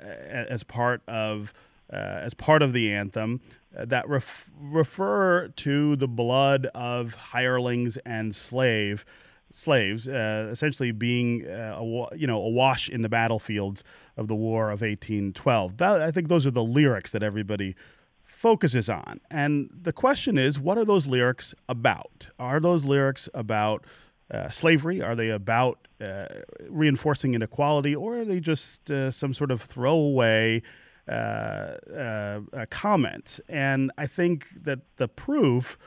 as 0.50 0.64
part 0.64 1.02
of 1.08 1.54
uh, 1.92 1.96
as 1.96 2.34
part 2.34 2.62
of 2.62 2.74
the 2.74 2.92
anthem 2.92 3.40
uh, 3.78 3.86
that 3.86 4.08
ref- 4.10 4.52
refer 4.60 5.48
to 5.50 5.96
the 5.96 6.08
blood 6.08 6.66
of 6.74 7.14
hirelings 7.14 7.98
and 8.06 8.36
slave 8.36 9.06
slaves, 9.52 10.08
uh, 10.08 10.50
essentially 10.52 10.92
being 10.92 11.48
uh, 11.48 12.08
you 12.16 12.28
know 12.28 12.42
awash 12.42 12.90
in 12.90 13.02
the 13.02 13.10
battlefields 13.10 13.84
of 14.16 14.28
the 14.28 14.36
War 14.36 14.66
of 14.66 14.82
1812. 14.82 15.78
That, 15.78 16.02
I 16.02 16.12
think 16.12 16.28
those 16.28 16.46
are 16.46 16.52
the 16.52 16.64
lyrics 16.64 17.12
that 17.12 17.24
everybody 17.24 17.76
focuses 18.24 18.90
on. 18.90 19.22
And 19.32 19.70
the 19.74 19.94
question 19.94 20.38
is, 20.38 20.60
what 20.60 20.78
are 20.78 20.86
those 20.86 21.08
lyrics 21.08 21.56
about? 21.68 22.28
Are 22.38 22.60
those 22.60 22.86
lyrics 22.86 23.30
about 23.34 23.86
uh, 24.30 24.50
slavery? 24.50 25.02
Are 25.02 25.16
they 25.16 25.30
about 25.30 25.88
uh, 26.02 26.28
reinforcing 26.70 27.34
inequality, 27.34 27.96
or 27.96 28.20
are 28.20 28.26
they 28.26 28.40
just 28.40 28.92
uh, 28.92 29.12
some 29.12 29.34
sort 29.34 29.52
of 29.52 29.62
throwaway? 29.62 30.62
Uh, 31.08 32.66
comment, 32.70 33.40
and 33.48 33.94
I 33.98 34.08
think 34.08 34.48
that 34.64 34.80
the 34.98 35.08
proof 35.08 35.78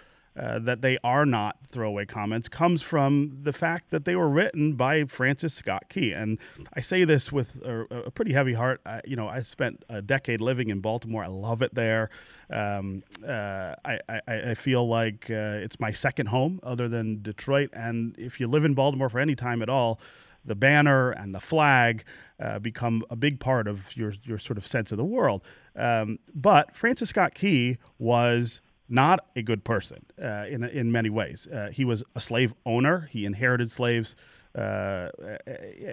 uh, 0.40 0.58
that 0.58 0.80
they 0.80 0.96
are 1.04 1.26
not 1.26 1.58
throwaway 1.70 2.06
comments 2.06 2.48
comes 2.48 2.80
from 2.80 3.38
the 3.42 3.52
fact 3.52 3.90
that 3.90 4.06
they 4.06 4.16
were 4.16 4.28
written 4.28 4.72
by 4.72 5.04
Francis 5.04 5.52
Scott 5.52 5.90
Key. 5.90 6.12
And 6.12 6.38
I 6.72 6.80
say 6.80 7.04
this 7.04 7.30
with 7.30 7.62
a, 7.62 8.06
a 8.06 8.10
pretty 8.10 8.32
heavy 8.32 8.54
heart. 8.54 8.80
I, 8.86 9.02
you 9.04 9.16
know, 9.16 9.28
I 9.28 9.42
spent 9.42 9.84
a 9.90 10.00
decade 10.00 10.40
living 10.40 10.70
in 10.70 10.80
Baltimore. 10.80 11.22
I 11.22 11.26
love 11.26 11.60
it 11.60 11.74
there. 11.74 12.08
Um, 12.48 13.02
uh, 13.22 13.74
I, 13.84 13.98
I, 14.08 14.20
I, 14.26 14.54
feel 14.54 14.88
like 14.88 15.30
uh, 15.30 15.60
it's 15.60 15.78
my 15.78 15.92
second 15.92 16.26
home 16.26 16.58
other 16.62 16.88
than 16.88 17.20
Detroit. 17.22 17.68
And 17.74 18.16
if 18.18 18.40
you 18.40 18.48
live 18.48 18.64
in 18.64 18.72
Baltimore 18.72 19.10
for 19.10 19.20
any 19.20 19.36
time 19.36 19.60
at 19.60 19.68
all, 19.68 20.00
the 20.42 20.54
banner 20.54 21.10
and 21.10 21.34
the 21.34 21.40
flag 21.40 22.02
uh, 22.40 22.58
become 22.58 23.04
a 23.10 23.14
big 23.14 23.40
part 23.40 23.68
of 23.68 23.94
your, 23.94 24.14
your 24.24 24.38
sort 24.38 24.56
of 24.56 24.66
sense 24.66 24.90
of 24.90 24.96
the 24.96 25.04
world. 25.04 25.42
Um, 25.76 26.18
but 26.34 26.74
Francis 26.74 27.10
Scott 27.10 27.34
Key 27.34 27.76
was 27.98 28.62
not 28.90 29.26
a 29.36 29.42
good 29.42 29.64
person 29.64 30.04
uh, 30.22 30.44
in, 30.48 30.64
in 30.64 30.92
many 30.92 31.10
ways. 31.10 31.46
Uh, 31.46 31.70
he 31.72 31.84
was 31.84 32.02
a 32.14 32.20
slave 32.20 32.54
owner, 32.66 33.08
he 33.10 33.24
inherited 33.24 33.70
slaves. 33.70 34.14
Uh, 34.52 35.10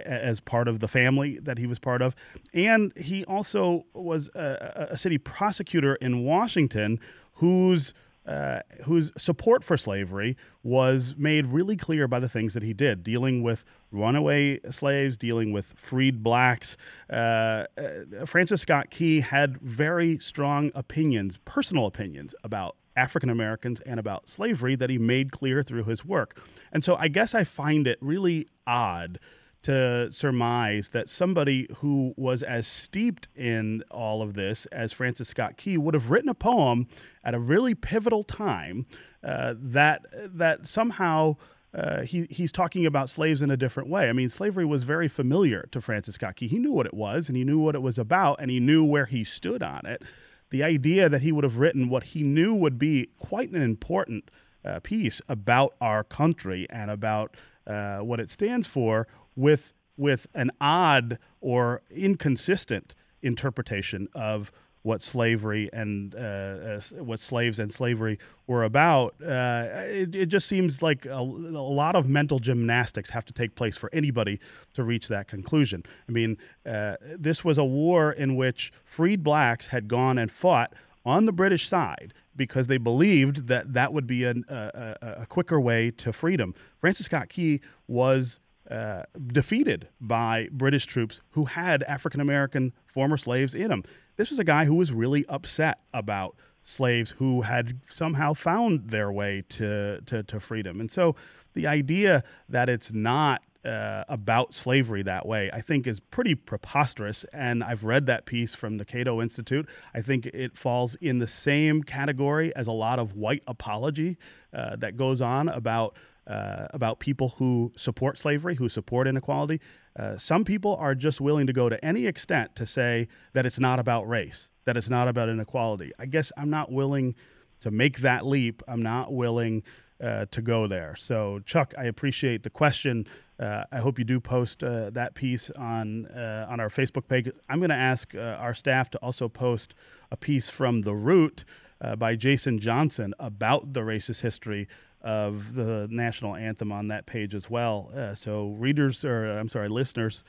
as 0.03 0.39
part 0.39 0.67
of 0.67 0.79
the 0.79 0.87
family 0.87 1.37
that 1.37 1.59
he 1.59 1.67
was 1.67 1.77
part 1.77 2.01
of. 2.01 2.15
And 2.55 2.91
he 2.97 3.23
also 3.25 3.85
was 3.93 4.31
a, 4.33 4.87
a 4.89 4.97
city 4.97 5.19
prosecutor 5.19 5.93
in 5.93 6.23
Washington 6.23 6.99
whose 7.33 7.93
uh, 8.27 8.59
whose 8.85 9.13
support 9.17 9.63
for 9.63 9.77
slavery 9.77 10.35
was 10.61 11.15
made 11.17 11.47
really 11.47 11.77
clear 11.77 12.09
by 12.09 12.19
the 12.19 12.27
things 12.27 12.53
that 12.53 12.61
he 12.61 12.73
did, 12.73 13.01
dealing 13.01 13.41
with 13.41 13.63
runaway 13.89 14.59
slaves, 14.69 15.15
dealing 15.15 15.53
with 15.53 15.73
freed 15.77 16.21
blacks. 16.21 16.75
Uh, 17.09 17.63
uh, 17.77 18.25
Francis 18.25 18.61
Scott 18.61 18.89
Key 18.89 19.21
had 19.21 19.57
very 19.61 20.19
strong 20.19 20.71
opinions, 20.75 21.39
personal 21.45 21.85
opinions 21.85 22.35
about 22.43 22.75
African 22.97 23.29
Americans 23.29 23.79
and 23.81 23.99
about 23.99 24.29
slavery 24.29 24.75
that 24.75 24.89
he 24.89 24.97
made 24.97 25.31
clear 25.31 25.63
through 25.63 25.85
his 25.85 26.03
work. 26.03 26.41
And 26.71 26.83
so 26.83 26.95
I 26.95 27.07
guess 27.07 27.35
I 27.35 27.43
find 27.43 27.87
it 27.87 27.97
really 28.01 28.47
odd 28.65 29.19
to 29.63 30.11
surmise 30.11 30.89
that 30.89 31.09
somebody 31.09 31.67
who 31.77 32.13
was 32.17 32.41
as 32.41 32.65
steeped 32.65 33.27
in 33.35 33.83
all 33.91 34.21
of 34.21 34.33
this 34.33 34.65
as 34.67 34.93
Francis 34.93 35.29
Scott 35.29 35.57
Key 35.57 35.77
would 35.77 35.93
have 35.93 36.09
written 36.09 36.29
a 36.29 36.33
poem 36.33 36.87
at 37.23 37.33
a 37.33 37.39
really 37.39 37.75
pivotal 37.75 38.23
time 38.23 38.85
uh, 39.23 39.53
that 39.57 40.05
that 40.13 40.67
somehow. 40.67 41.35
Uh, 41.73 42.01
he, 42.03 42.25
he's 42.31 42.51
talking 42.51 42.87
about 42.87 43.07
slaves 43.07 43.41
in 43.41 43.51
a 43.51 43.57
different 43.57 43.87
way. 43.87 44.09
I 44.09 44.13
mean, 44.13 44.29
slavery 44.29 44.65
was 44.65 44.83
very 44.83 45.07
familiar 45.09 45.67
to 45.73 45.81
Francis 45.81 46.15
Scott 46.15 46.37
Key. 46.37 46.47
He 46.47 46.57
knew 46.57 46.71
what 46.71 46.87
it 46.87 46.93
was, 46.93 47.27
and 47.27 47.37
he 47.37 47.43
knew 47.43 47.59
what 47.59 47.75
it 47.75 47.81
was 47.81 47.99
about, 47.99 48.41
and 48.41 48.49
he 48.49 48.59
knew 48.59 48.83
where 48.83 49.05
he 49.05 49.23
stood 49.23 49.61
on 49.61 49.85
it 49.85 50.01
the 50.49 50.63
idea 50.63 51.09
that 51.09 51.21
he 51.21 51.31
would 51.31 51.43
have 51.43 51.57
written 51.57 51.89
what 51.89 52.03
he 52.03 52.23
knew 52.23 52.53
would 52.53 52.79
be 52.79 53.09
quite 53.19 53.51
an 53.51 53.61
important 53.61 54.29
uh, 54.63 54.79
piece 54.81 55.21
about 55.27 55.75
our 55.81 56.03
country 56.03 56.67
and 56.69 56.91
about 56.91 57.35
uh, 57.65 57.99
what 57.99 58.19
it 58.19 58.29
stands 58.29 58.67
for 58.67 59.07
with 59.35 59.73
with 59.97 60.27
an 60.35 60.51
odd 60.61 61.17
or 61.41 61.81
inconsistent 61.89 62.93
interpretation 63.21 64.07
of 64.13 64.51
what 64.88 65.03
slavery 65.03 65.70
and 65.74 66.15
uh, 66.15 66.20
uh, 66.20 66.82
what 67.03 67.20
slaves 67.20 67.60
and 67.60 67.74
slavery 67.74 68.17
were 68.48 68.63
about, 68.63 69.15
uh, 69.22 69.65
it, 69.84 70.15
it, 70.15 70.25
just 70.27 70.48
seems 70.48 70.82
like 70.82 71.06
a, 71.06 71.20
a, 71.20 71.22
lot 71.22 71.94
of 71.94 72.08
mental 72.08 72.39
gymnastics 72.39 73.10
have 73.10 73.25
to 73.25 73.34
take 73.34 73.53
place 73.53 73.75
for 73.75 73.89
anybody 73.91 74.39
to 74.74 74.84
reach 74.84 75.10
that 75.10 75.27
conclusion. 75.27 75.84
I 76.08 76.13
mean, 76.13 76.38
uh, 76.65 76.96
this 77.01 77.44
was 77.44 77.58
a 77.58 77.65
war 77.65 78.13
in 78.13 78.38
which 78.38 78.72
freed 78.86 79.25
blacks 79.25 79.67
had 79.67 79.89
gone 79.89 80.17
and 80.17 80.32
fought 80.32 80.72
on 81.06 81.25
the 81.25 81.34
British 81.34 81.67
side 81.67 82.13
because 82.38 82.67
they 82.67 82.77
believed 82.77 83.48
that 83.48 83.74
that 83.74 83.91
would 83.91 84.08
be 84.08 84.24
an, 84.24 84.46
a, 84.48 84.96
a, 85.01 85.25
quicker 85.25 85.60
way 85.60 85.91
to 85.91 86.13
freedom. 86.13 86.56
Francis 86.79 87.08
Scott 87.08 87.27
Key 87.27 87.60
was 87.88 88.39
uh, 88.69 89.03
defeated 89.27 89.88
by 90.01 90.50
British 90.51 90.86
troops 90.86 91.21
who 91.31 91.45
had 91.45 91.83
African 91.83 92.21
American 92.21 92.74
former 92.86 93.17
slaves 93.17 93.55
in 93.55 93.69
them. 93.69 93.83
This 94.17 94.29
was 94.29 94.39
a 94.39 94.43
guy 94.43 94.65
who 94.65 94.75
was 94.75 94.91
really 94.91 95.25
upset 95.27 95.79
about 95.93 96.36
slaves 96.63 97.12
who 97.12 97.43
had 97.43 97.79
somehow 97.89 98.33
found 98.33 98.89
their 98.89 99.09
way 99.12 99.43
to, 99.47 100.01
to, 100.05 100.21
to 100.24 100.39
freedom. 100.39 100.81
And 100.81 100.91
so 100.91 101.15
the 101.53 101.65
idea 101.65 102.24
that 102.50 102.67
it's 102.67 102.91
not 102.91 103.41
uh, 103.63 104.03
about 104.09 104.53
slavery 104.53 105.01
that 105.03 105.25
way, 105.25 105.50
I 105.53 105.62
think 105.62 105.88
is 105.88 106.00
pretty 106.00 106.36
preposterous. 106.36 107.25
And 107.33 107.63
I've 107.63 107.83
read 107.83 108.05
that 108.07 108.25
piece 108.25 108.53
from 108.53 108.77
the 108.77 108.86
Cato 108.86 109.21
Institute. 109.21 109.67
I 109.93 110.01
think 110.01 110.25
it 110.27 110.57
falls 110.57 110.95
in 110.95 111.19
the 111.19 111.27
same 111.27 111.83
category 111.83 112.55
as 112.55 112.67
a 112.67 112.71
lot 112.71 113.00
of 113.00 113.15
white 113.15 113.43
apology 113.47 114.17
uh, 114.53 114.75
that 114.77 114.97
goes 114.97 115.21
on 115.21 115.47
about. 115.50 115.95
Uh, 116.27 116.67
about 116.74 117.00
people 117.00 117.36
who 117.38 117.72
support 117.77 118.19
slavery, 118.19 118.55
who 118.55 118.67
support 118.67 119.07
inequality. 119.07 119.62
Uh, 119.98 120.17
some 120.17 120.43
people 120.43 120.75
are 120.75 120.93
just 120.93 121.22
willing 121.22 121.48
to 121.48 121.53
go 121.53 121.69
to 121.69 121.86
any 121.86 122.05
extent 122.05 122.53
to 122.53 122.65
say 122.65 123.07
that 123.31 123.46
it's 123.46 123.62
not 123.62 123.79
about 123.79 124.05
race, 124.10 124.50
that 124.65 124.75
it's 124.75 124.89
not 124.89 125.07
about 125.07 125.29
inequality. 125.29 125.93
I 125.98 126.05
guess 126.05 126.34
I'm 126.36 126.50
not 126.50 126.69
willing 126.69 127.15
to 127.62 127.72
make 127.72 128.00
that 128.00 128.25
leap. 128.25 128.62
I'm 128.67 128.84
not 128.84 129.13
willing 129.13 129.63
uh, 130.01 130.25
to 130.31 130.41
go 130.41 130.67
there. 130.67 130.96
So, 130.98 131.39
Chuck, 131.46 131.74
I 131.77 131.86
appreciate 131.86 132.43
the 132.43 132.50
question. 132.50 133.07
Uh, 133.39 133.63
I 133.72 133.77
hope 133.77 133.98
you 133.98 134.05
do 134.05 134.19
post 134.19 134.63
uh, 134.63 134.89
that 134.91 135.15
piece 135.15 135.50
on 135.51 136.07
uh, 136.07 136.46
on 136.50 136.60
our 136.60 136.69
Facebook 136.69 137.07
page. 137.07 137.29
I'm 137.48 137.60
going 137.60 137.69
to 137.69 137.75
ask 137.75 138.13
uh, 138.13 138.19
our 138.19 138.53
staff 138.53 138.89
to 138.91 138.98
also 139.00 139.29
post 139.29 139.74
a 140.12 140.17
piece 140.17 140.50
from 140.50 140.81
The 140.81 140.93
Root 140.93 141.46
uh, 141.79 141.96
by 141.96 142.15
Jason 142.15 142.60
Johnson 142.60 143.13
about 143.19 143.74
the 143.74 143.81
racist 143.81 144.22
history 144.22 144.67
of 145.07 145.55
the 145.55 145.87
national 145.89 146.35
anthem 146.35 146.71
on 146.71 146.89
that 146.89 147.05
page 147.05 147.33
as 147.33 147.49
well. 147.49 147.89
Uh, 147.95 148.13
so 148.13 148.49
readers, 148.49 149.05
or 149.05 149.39
I'm 149.39 149.47
sorry, 149.47 149.69
listeners, 149.69 150.23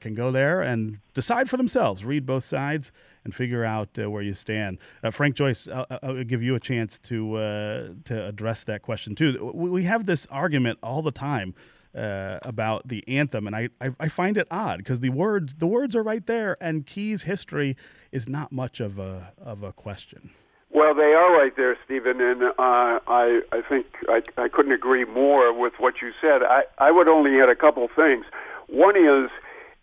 can 0.00 0.14
go 0.14 0.32
there 0.32 0.62
and 0.62 1.00
decide 1.12 1.50
for 1.50 1.58
themselves. 1.58 2.06
Read 2.06 2.24
both 2.24 2.42
sides 2.42 2.90
and 3.22 3.34
figure 3.34 3.66
out 3.66 3.98
where 3.98 4.22
you 4.22 4.32
stand. 4.32 4.78
Frank 5.10 5.36
Joyce, 5.36 5.68
I'll, 5.68 5.86
I'll, 6.02 6.24
give 6.24 6.42
you 6.42 6.54
a 6.54 6.60
chance 6.60 6.98
to 7.00 7.94
to 8.06 8.26
address 8.26 8.64
that 8.64 8.80
question 8.80 9.14
too. 9.14 9.52
We 9.54 9.84
have 9.84 10.06
this 10.06 10.26
argument 10.30 10.78
all 10.82 11.02
the 11.02 11.12
time 11.12 11.54
uh, 11.94 12.38
about 12.42 12.88
the 12.88 13.06
anthem, 13.06 13.46
and 13.46 13.54
I, 13.54 13.68
I, 13.80 13.90
I 14.00 14.08
find 14.08 14.36
it 14.36 14.48
odd 14.50 14.78
because 14.78 15.00
the 15.00 15.10
words 15.10 15.56
the 15.56 15.66
words 15.66 15.94
are 15.94 16.02
right 16.02 16.26
there, 16.26 16.56
and 16.60 16.86
Key's 16.86 17.24
history 17.24 17.76
is 18.10 18.28
not 18.28 18.52
much 18.52 18.80
of 18.80 18.98
a 18.98 19.32
of 19.38 19.62
a 19.62 19.72
question. 19.72 20.30
Well, 20.74 20.92
they 20.92 21.14
are 21.14 21.32
right 21.32 21.52
there, 21.56 21.78
Stephen, 21.84 22.20
and 22.20 22.42
uh, 22.42 22.52
I 22.58 23.40
I 23.52 23.62
think 23.68 23.86
I, 24.08 24.22
I 24.36 24.48
couldn't 24.48 24.72
agree 24.72 25.04
more 25.04 25.56
with 25.56 25.74
what 25.78 26.02
you 26.02 26.10
said. 26.20 26.42
I 26.42 26.64
I 26.78 26.90
would 26.90 27.06
only 27.06 27.40
add 27.40 27.48
a 27.48 27.54
couple 27.54 27.86
things. 27.94 28.26
One 28.68 28.96
is 28.96 29.30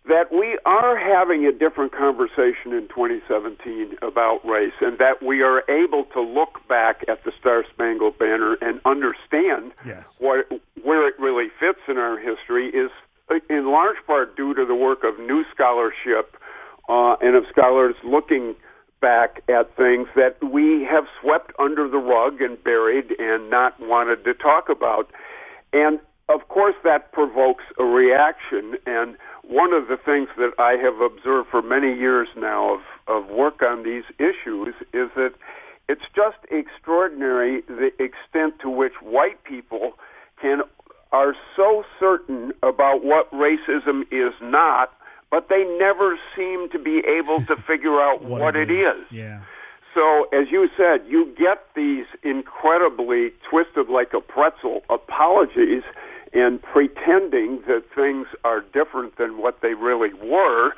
that 0.07 0.31
we 0.31 0.59
are 0.65 0.97
having 0.97 1.45
a 1.45 1.51
different 1.51 1.93
conversation 1.93 2.73
in 2.73 2.87
2017 2.89 3.97
about 4.01 4.41
race 4.43 4.73
and 4.81 4.97
that 4.97 5.21
we 5.23 5.43
are 5.43 5.63
able 5.69 6.05
to 6.05 6.19
look 6.19 6.59
back 6.67 7.05
at 7.07 7.23
the 7.23 7.31
Star 7.39 7.63
Spangled 7.71 8.17
Banner 8.17 8.57
and 8.61 8.81
understand 8.83 9.71
yes. 9.85 10.17
what, 10.19 10.49
where 10.83 11.07
it 11.07 11.13
really 11.19 11.49
fits 11.59 11.79
in 11.87 11.97
our 11.97 12.17
history 12.17 12.69
is 12.69 12.89
uh, 13.29 13.35
in 13.47 13.71
large 13.71 13.97
part 14.07 14.35
due 14.35 14.55
to 14.55 14.65
the 14.65 14.73
work 14.73 15.03
of 15.03 15.19
new 15.19 15.45
scholarship 15.53 16.35
uh, 16.89 17.15
and 17.21 17.35
of 17.35 17.43
scholars 17.51 17.93
looking 18.03 18.55
back 19.01 19.41
at 19.49 19.75
things 19.75 20.07
that 20.15 20.37
we 20.41 20.87
have 20.89 21.05
swept 21.21 21.51
under 21.59 21.89
the 21.89 21.97
rug 21.97 22.41
and 22.41 22.63
buried 22.63 23.11
and 23.19 23.49
not 23.49 23.79
wanted 23.79 24.23
to 24.23 24.33
talk 24.33 24.69
about. 24.69 25.11
And 25.73 25.99
of 26.29 26.47
course, 26.47 26.75
that 26.83 27.11
provokes 27.11 27.63
a 27.77 27.83
reaction 27.83 28.75
and 28.85 29.17
one 29.43 29.73
of 29.73 29.87
the 29.87 29.97
things 29.97 30.29
that 30.37 30.51
I 30.59 30.77
have 30.81 31.01
observed 31.01 31.49
for 31.49 31.61
many 31.61 31.93
years 31.93 32.29
now 32.37 32.75
of, 32.75 32.81
of 33.07 33.29
work 33.29 33.61
on 33.61 33.83
these 33.83 34.03
issues 34.17 34.75
is 34.93 35.09
that 35.15 35.33
it's 35.89 36.05
just 36.15 36.37
extraordinary 36.49 37.61
the 37.67 37.91
extent 37.99 38.59
to 38.61 38.69
which 38.69 38.93
white 39.01 39.43
people 39.43 39.93
can 40.41 40.61
are 41.11 41.35
so 41.57 41.83
certain 41.99 42.53
about 42.63 43.03
what 43.03 43.29
racism 43.31 44.03
is 44.11 44.33
not, 44.41 44.93
but 45.31 45.47
they 45.49 45.63
never 45.79 46.19
seem 46.35 46.69
to 46.69 46.77
be 46.77 47.01
able 47.07 47.43
to 47.45 47.55
figure 47.67 47.99
out 47.99 48.21
what, 48.23 48.41
what 48.41 48.55
it 48.55 48.69
is. 48.69 48.95
is. 48.95 49.11
Yeah. 49.11 49.41
So, 49.93 50.27
as 50.31 50.47
you 50.51 50.69
said, 50.77 51.01
you 51.07 51.33
get 51.37 51.65
these 51.75 52.05
incredibly 52.23 53.31
twisted 53.49 53.89
like 53.89 54.13
a 54.13 54.21
pretzel 54.21 54.83
apologies 54.89 55.83
and 56.33 56.61
pretending 56.61 57.61
that 57.67 57.83
things 57.93 58.27
are 58.45 58.61
different 58.73 59.17
than 59.17 59.37
what 59.37 59.59
they 59.61 59.73
really 59.73 60.13
were, 60.13 60.71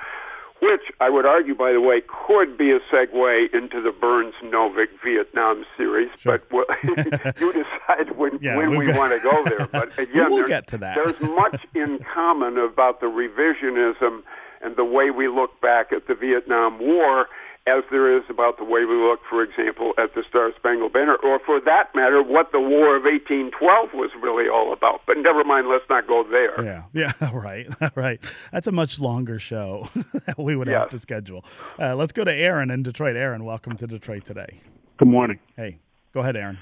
which 0.64 0.82
I 1.00 1.12
would 1.12 1.28
argue, 1.28 1.54
by 1.54 1.74
the 1.74 1.82
way, 1.82 2.02
could 2.26 2.58
be 2.58 2.72
a 2.72 2.80
segue 2.92 3.54
into 3.54 3.82
the 3.82 3.92
Burns 3.92 4.34
Novick 4.44 4.88
Vietnam 5.04 5.64
series. 5.78 6.10
Sure. 6.18 6.42
But 6.50 6.66
you 7.40 7.54
decide 7.54 8.18
when, 8.18 8.40
yeah, 8.42 8.58
when 8.58 8.72
we'll 8.72 8.80
we 8.80 8.86
go. 8.88 8.98
want 8.98 9.14
to 9.14 9.20
go 9.20 9.44
there. 9.44 9.68
But 9.68 9.98
again, 10.00 10.32
we'll 10.32 10.38
there's, 10.38 10.48
get 10.48 10.68
to 10.70 10.78
that. 10.80 10.96
there's 10.96 11.20
much 11.22 11.62
in 11.76 12.00
common 12.12 12.58
about 12.58 13.00
the 13.00 13.08
revisionism 13.08 14.24
and 14.64 14.76
the 14.76 14.86
way 14.86 15.12
we 15.12 15.28
look 15.28 15.60
back 15.62 15.92
at 15.92 16.08
the 16.08 16.16
Vietnam 16.16 16.80
War 16.80 17.28
as 17.66 17.84
there 17.92 18.18
is 18.18 18.24
about 18.30 18.58
the 18.58 18.66
way 18.66 18.84
we 18.84 18.96
look, 18.96 19.22
for 19.30 19.42
example, 19.42 19.94
at 19.98 20.14
the 20.16 20.24
Star 20.28 20.52
Spangled 20.58 20.92
Banner, 20.92 21.16
or 21.24 21.40
for 21.40 21.62
that 21.62 21.96
matter, 21.96 22.22
what 22.22 22.52
the 22.52 22.60
War 22.60 22.98
of 22.98 23.04
1812 23.04 23.94
was 23.94 24.12
really 24.22 24.50
all 24.50 24.74
about. 24.74 25.02
But 25.08 25.18
never 25.20 25.46
mind, 25.46 25.70
let's 25.70 25.86
not 25.90 26.06
go 26.06 26.26
there. 26.30 26.62
Yeah, 26.64 26.84
yeah, 26.94 27.32
right, 27.32 27.68
right. 27.96 28.20
That's 28.52 28.68
a 28.68 28.74
much 28.74 29.00
longer 29.00 29.40
show 29.40 29.88
that 30.26 30.38
we 30.38 30.58
would 30.58 30.68
yes. 30.68 30.78
have 30.78 30.90
to 30.90 31.00
schedule. 31.00 31.46
Uh, 31.80 31.96
let's 31.96 32.12
go 32.12 32.26
to 32.26 32.34
Aaron 32.34 32.70
in 32.70 32.84
Detroit. 32.84 33.16
Aaron, 33.16 33.46
welcome 33.46 33.78
to 33.78 33.88
Detroit 33.88 34.26
today. 34.26 34.60
Good 34.98 35.08
morning. 35.08 35.40
Hey, 35.56 35.80
go 36.14 36.20
ahead, 36.20 36.36
Aaron. 36.36 36.60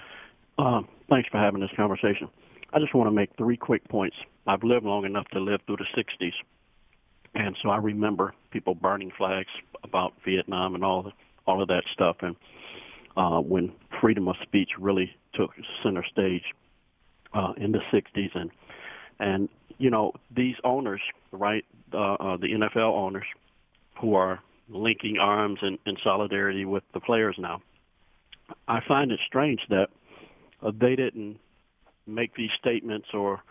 Uh, 0.59 0.81
thanks 1.09 1.29
for 1.29 1.39
having 1.39 1.61
this 1.61 1.71
conversation. 1.75 2.29
I 2.73 2.79
just 2.79 2.93
want 2.93 3.07
to 3.07 3.11
make 3.11 3.31
three 3.37 3.57
quick 3.57 3.87
points. 3.89 4.17
I've 4.45 4.63
lived 4.63 4.85
long 4.85 5.05
enough 5.05 5.27
to 5.29 5.39
live 5.39 5.61
through 5.65 5.77
the 5.77 5.85
60s 5.97 6.33
and 7.33 7.55
so 7.61 7.69
I 7.69 7.77
remember 7.77 8.33
people 8.51 8.75
burning 8.75 9.11
flags 9.17 9.49
about 9.83 10.13
Vietnam 10.25 10.75
and 10.75 10.83
all 10.83 11.11
all 11.47 11.61
of 11.61 11.67
that 11.69 11.83
stuff. 11.93 12.17
And 12.21 12.35
uh, 13.17 13.39
when 13.39 13.71
freedom 13.99 14.27
of 14.27 14.35
speech 14.43 14.69
really 14.79 15.15
took 15.33 15.51
center 15.83 16.03
stage 16.11 16.43
uh, 17.33 17.53
in 17.57 17.71
the 17.71 17.79
60s, 17.91 18.35
and 18.35 18.51
and 19.19 19.49
you 19.77 19.89
know 19.89 20.13
these 20.35 20.55
owners, 20.63 21.01
right, 21.31 21.65
uh, 21.93 22.13
uh, 22.13 22.37
the 22.37 22.47
NFL 22.47 22.93
owners, 22.93 23.25
who 23.99 24.15
are 24.15 24.39
linking 24.69 25.17
arms 25.17 25.59
in, 25.61 25.77
in 25.85 25.97
solidarity 26.03 26.65
with 26.65 26.83
the 26.93 26.99
players 26.99 27.35
now. 27.37 27.61
I 28.67 28.81
find 28.87 29.11
it 29.11 29.19
strange 29.25 29.59
that 29.69 29.87
uh, 30.61 30.71
they 30.79 30.95
didn't 30.95 31.39
make 32.07 32.35
these 32.35 32.51
statements 32.59 33.07
or 33.13 33.41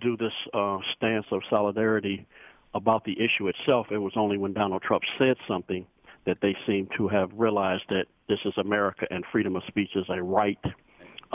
do 0.00 0.16
this 0.16 0.32
uh, 0.54 0.78
stance 0.96 1.26
of 1.30 1.42
solidarity 1.50 2.26
about 2.74 3.04
the 3.04 3.16
issue 3.20 3.48
itself. 3.48 3.88
It 3.90 3.98
was 3.98 4.12
only 4.16 4.38
when 4.38 4.52
Donald 4.52 4.82
Trump 4.82 5.02
said 5.18 5.36
something 5.46 5.86
that 6.24 6.38
they 6.40 6.56
seemed 6.66 6.90
to 6.96 7.08
have 7.08 7.30
realized 7.34 7.84
that 7.88 8.06
this 8.28 8.38
is 8.44 8.52
America 8.56 9.06
and 9.10 9.24
freedom 9.32 9.56
of 9.56 9.62
speech 9.66 9.90
is 9.96 10.06
a 10.08 10.22
right. 10.22 10.58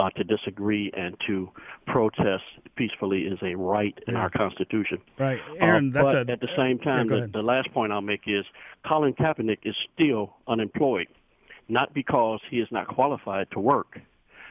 Uh, 0.00 0.08
to 0.10 0.22
disagree 0.22 0.92
and 0.96 1.16
to 1.26 1.50
protest 1.88 2.44
peacefully 2.76 3.22
is 3.22 3.36
a 3.42 3.56
right 3.56 3.98
in 4.06 4.14
Yeah. 4.14 4.20
our 4.20 4.30
Constitution. 4.30 4.98
Right, 5.18 5.40
Aaron. 5.58 5.90
Uh, 5.90 5.92
that's 6.04 6.12
but 6.14 6.28
a, 6.28 6.32
at 6.34 6.40
the 6.40 6.54
same 6.56 6.78
time, 6.78 7.08
go 7.08 7.22
the, 7.22 7.26
the 7.26 7.42
last 7.42 7.72
point 7.72 7.90
I'll 7.92 8.00
make 8.00 8.20
is 8.28 8.44
Colin 8.86 9.12
Kaepernick 9.12 9.58
is 9.64 9.74
still 9.92 10.36
unemployed, 10.46 11.08
not 11.68 11.94
because 11.94 12.38
he 12.48 12.60
is 12.60 12.68
not 12.70 12.86
qualified 12.86 13.50
to 13.50 13.58
work, 13.58 13.98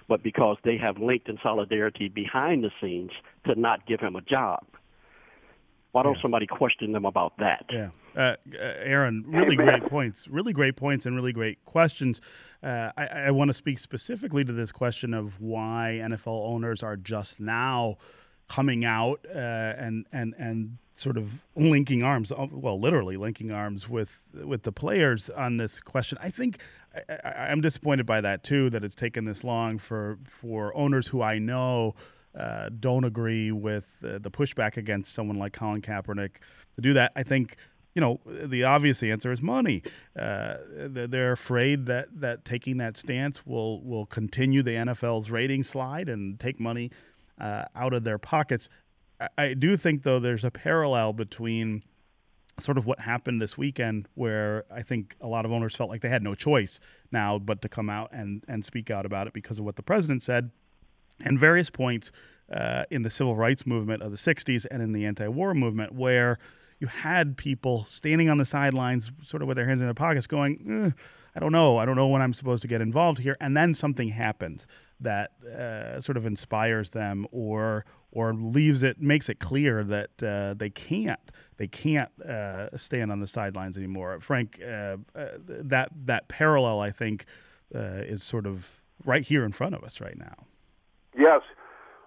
but 0.10 0.22
because 0.22 0.58
they 0.66 0.76
have 0.76 0.98
linked 0.98 1.30
in 1.30 1.38
solidarity 1.42 2.10
behind 2.10 2.66
the 2.66 2.72
scenes 2.82 3.12
to 3.46 3.56
not 3.58 3.86
give 3.88 4.02
him 4.02 4.18
a 4.18 4.22
job. 4.24 4.66
Why 5.92 6.04
don't 6.04 6.16
Yeah. 6.16 6.22
somebody 6.22 6.48
question 6.48 6.92
them 6.92 7.06
about 7.06 7.38
that? 7.38 7.66
Yeah. 7.72 7.90
Uh, 8.16 8.20
uh, 8.20 8.36
Aaron, 8.56 9.24
really 9.28 9.56
great 9.56 9.84
points. 9.84 10.28
Really 10.28 10.54
great 10.54 10.76
points 10.76 11.06
and 11.06 11.16
really 11.16 11.34
great 11.34 11.64
questions. 11.66 12.20
Uh, 12.64 12.92
I, 12.98 13.06
I 13.06 13.32
want 13.32 13.50
to 13.50 13.54
speak 13.54 13.80
specifically 13.80 14.44
to 14.44 14.52
this 14.52 14.72
question 14.72 15.14
of 15.14 15.40
why 15.40 16.00
NFL 16.02 16.48
owners 16.48 16.82
are 16.84 16.98
just 16.98 17.40
now 17.40 17.98
coming 18.48 18.86
out 18.86 19.26
uh, 19.34 19.38
and 19.38 20.06
and 20.12 20.34
and 20.38 20.78
sort 20.96 21.18
of 21.18 21.44
linking 21.56 22.02
arms, 22.02 22.32
uh, 22.32 22.48
well, 22.50 22.80
literally 22.80 23.18
linking 23.18 23.52
arms 23.52 23.88
with 23.88 24.24
with 24.34 24.64
the 24.64 24.72
players 24.72 25.30
on 25.30 25.58
this 25.58 25.80
question. 25.80 26.18
I 26.22 26.30
think 26.32 26.60
I, 27.10 27.52
am 27.52 27.62
disappointed 27.62 28.06
by 28.08 28.22
that 28.22 28.44
too. 28.44 28.70
That 28.72 28.84
it's 28.84 28.96
taken 28.96 29.26
this 29.26 29.44
long 29.44 29.78
for 29.78 30.18
for 30.26 30.76
owners 30.76 31.08
who 31.08 31.22
I 31.22 31.38
know. 31.40 31.94
Uh, 32.38 32.70
don't 32.80 33.04
agree 33.04 33.52
with 33.52 33.86
uh, 34.04 34.20
the 34.20 34.30
pushback 34.30 34.78
against 34.78 35.14
someone 35.14 35.38
like 35.38 35.54
Colin 35.54 35.82
Kaepernick 35.82 36.36
to 36.76 36.82
do 36.82 36.94
that. 36.94 37.12
I 37.16 37.24
think 37.24 37.58
you 37.98 38.02
know, 38.02 38.20
the 38.28 38.64
obvious 38.64 39.02
answer 39.02 39.32
is 39.32 39.42
money. 39.42 39.82
Uh, 40.16 40.58
they're 40.70 41.32
afraid 41.32 41.88
that, 41.88 42.10
that 42.20 42.46
taking 42.46 42.78
that 42.78 42.96
stance 42.96 43.44
will 43.44 43.82
will 43.82 44.06
continue 44.06 44.62
the 44.62 44.70
NFL's 44.74 45.32
rating 45.32 45.64
slide 45.64 46.08
and 46.08 46.40
take 46.40 46.60
money 46.60 46.92
uh, 47.42 47.66
out 47.76 47.94
of 47.94 48.04
their 48.04 48.20
pockets. 48.20 48.70
I, 49.20 49.30
I 49.40 49.54
do 49.56 49.76
think, 49.76 50.04
though, 50.04 50.20
there's 50.20 50.44
a 50.44 50.52
parallel 50.52 51.14
between 51.14 51.82
sort 52.60 52.78
of 52.78 52.86
what 52.86 53.00
happened 53.00 53.42
this 53.42 53.58
weekend, 53.58 54.08
where 54.14 54.66
I 54.72 54.84
think 54.84 55.16
a 55.20 55.28
lot 55.28 55.46
of 55.46 55.52
owners 55.52 55.76
felt 55.76 55.90
like 55.90 56.02
they 56.02 56.10
had 56.10 56.22
no 56.22 56.36
choice 56.36 56.80
now 57.12 57.40
but 57.40 57.64
to 57.64 57.70
come 57.70 57.90
out 57.90 58.10
and, 58.12 58.44
and 58.48 58.64
speak 58.64 58.92
out 58.92 59.08
about 59.08 59.26
it 59.26 59.34
because 59.34 59.58
of 59.58 59.66
what 59.66 59.76
the 59.76 59.82
president 59.82 60.22
said, 60.22 60.52
and 61.20 61.40
various 61.40 61.70
points 61.70 62.12
uh, 62.52 62.84
in 62.90 63.02
the 63.04 63.10
civil 63.10 63.36
rights 63.36 63.66
movement 63.66 64.02
of 64.02 64.12
the 64.12 64.18
60s 64.18 64.66
and 64.70 64.82
in 64.82 64.94
the 64.94 65.06
anti 65.06 65.28
war 65.28 65.54
movement, 65.54 65.94
where 65.94 66.40
you 66.80 66.88
had 66.88 67.38
people 67.38 67.86
standing 67.90 68.30
on 68.30 68.38
the 68.38 68.46
sidelines, 68.46 69.12
sort 69.24 69.42
of 69.42 69.48
with 69.48 69.58
their 69.58 69.68
hands 69.68 69.82
in 69.82 69.88
their 69.88 69.94
pockets, 69.94 70.28
going, 70.28 70.94
eh, 70.96 71.02
I 71.36 71.40
don't 71.40 71.52
know. 71.52 71.78
I 71.78 71.86
don't 71.86 71.96
know 71.96 72.08
when 72.08 72.22
I'm 72.22 72.34
supposed 72.34 72.62
to 72.64 72.68
get 72.68 72.82
involved 72.82 73.20
here. 73.20 73.38
And 73.40 73.56
then 73.56 73.74
something 73.74 74.10
happens 74.10 74.66
that 75.00 75.32
uh, 75.46 76.02
sort 76.02 76.18
of 76.18 76.26
inspires 76.26 76.92
them 76.92 77.28
or 77.32 77.86
or 78.12 78.34
leaves 78.34 78.82
it 78.82 79.00
makes 79.00 79.30
it 79.30 79.40
clear 79.40 79.84
that 79.84 80.24
uh, 80.24 80.56
they 80.56 80.72
can't 80.72 81.32
they 81.58 81.68
can't 81.68 82.10
uh, 82.22 82.76
stand 82.76 83.12
on 83.12 83.20
the 83.20 83.28
sidelines 83.28 83.78
anymore. 83.78 84.20
Frank, 84.20 84.60
uh, 84.64 84.98
uh, 85.14 85.28
that 85.46 85.90
that 86.06 86.28
parallel 86.28 86.80
I 86.80 86.90
think 86.90 87.26
uh, 87.76 88.02
is 88.06 88.24
sort 88.24 88.48
of 88.48 88.82
right 89.06 89.24
here 89.24 89.46
in 89.46 89.52
front 89.52 89.76
of 89.76 89.84
us 89.84 90.02
right 90.02 90.18
now. 90.18 90.48
Yes, 91.18 91.42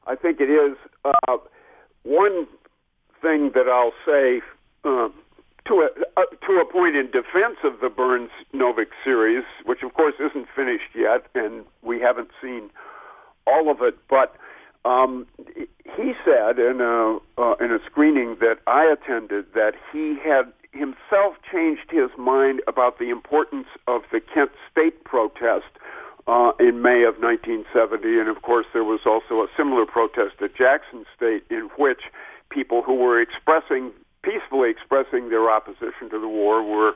I 0.07 0.15
think 0.15 0.41
it 0.41 0.51
is. 0.51 0.77
one 2.05 2.47
thing 3.21 3.51
that 3.55 3.69
I'll 3.69 3.93
say 4.07 4.41
um, 4.85 5.13
to 5.67 5.87
a 5.87 6.21
uh, 6.21 6.25
to 6.47 6.53
a 6.61 6.65
point 6.65 6.97
in 6.97 7.07
defense 7.07 7.59
of 7.65 7.81
the 7.81 7.89
Burns 7.89 8.31
Novick 8.55 8.91
series, 9.05 9.45
which 9.67 9.83
of 9.83 9.95
course 9.95 10.15
isn't 10.19 10.47
finished 10.55 10.95
yet, 10.95 11.27
and 11.35 11.65
we 11.83 12.01
haven't 12.01 12.31
seen 12.41 12.71
all 13.47 13.71
of 13.71 13.79
it. 13.83 13.99
But 14.09 14.37
um, 14.89 15.27
he 15.55 16.13
said 16.25 16.59
in 16.59 16.81
a 16.81 17.19
uh, 17.37 17.55
in 17.61 17.73
a 17.73 17.79
screening 17.91 18.37
that 18.41 18.57
I 18.67 18.85
attended 18.91 19.47
that 19.55 19.73
he 19.93 20.17
had 20.23 20.53
himself 20.73 21.35
changed 21.53 21.91
his 21.91 22.11
mind 22.17 22.63
about 22.69 22.99
the 22.99 23.11
importance 23.11 23.67
of 23.89 24.03
the 24.13 24.21
Kent 24.21 24.53
State 24.71 25.05
protest 25.05 25.67
uh, 26.31 26.53
in 26.61 26.81
May 26.81 27.03
of 27.03 27.19
1970, 27.19 28.21
and 28.21 28.29
of 28.29 28.43
course 28.43 28.67
there 28.73 28.85
was 28.85 29.01
also 29.05 29.43
a 29.43 29.49
similar 29.57 29.85
protest 29.85 30.41
at 30.41 30.55
Jackson 30.55 31.05
State 31.17 31.43
in 31.51 31.69
which 31.77 32.03
people 32.51 32.83
who 32.83 32.95
were 32.95 33.21
expressing 33.21 33.91
peacefully 34.23 34.71
expressing 34.71 35.31
their 35.31 35.51
opposition 35.51 36.09
to 36.11 36.21
the 36.21 36.29
war 36.29 36.63
were 36.63 36.93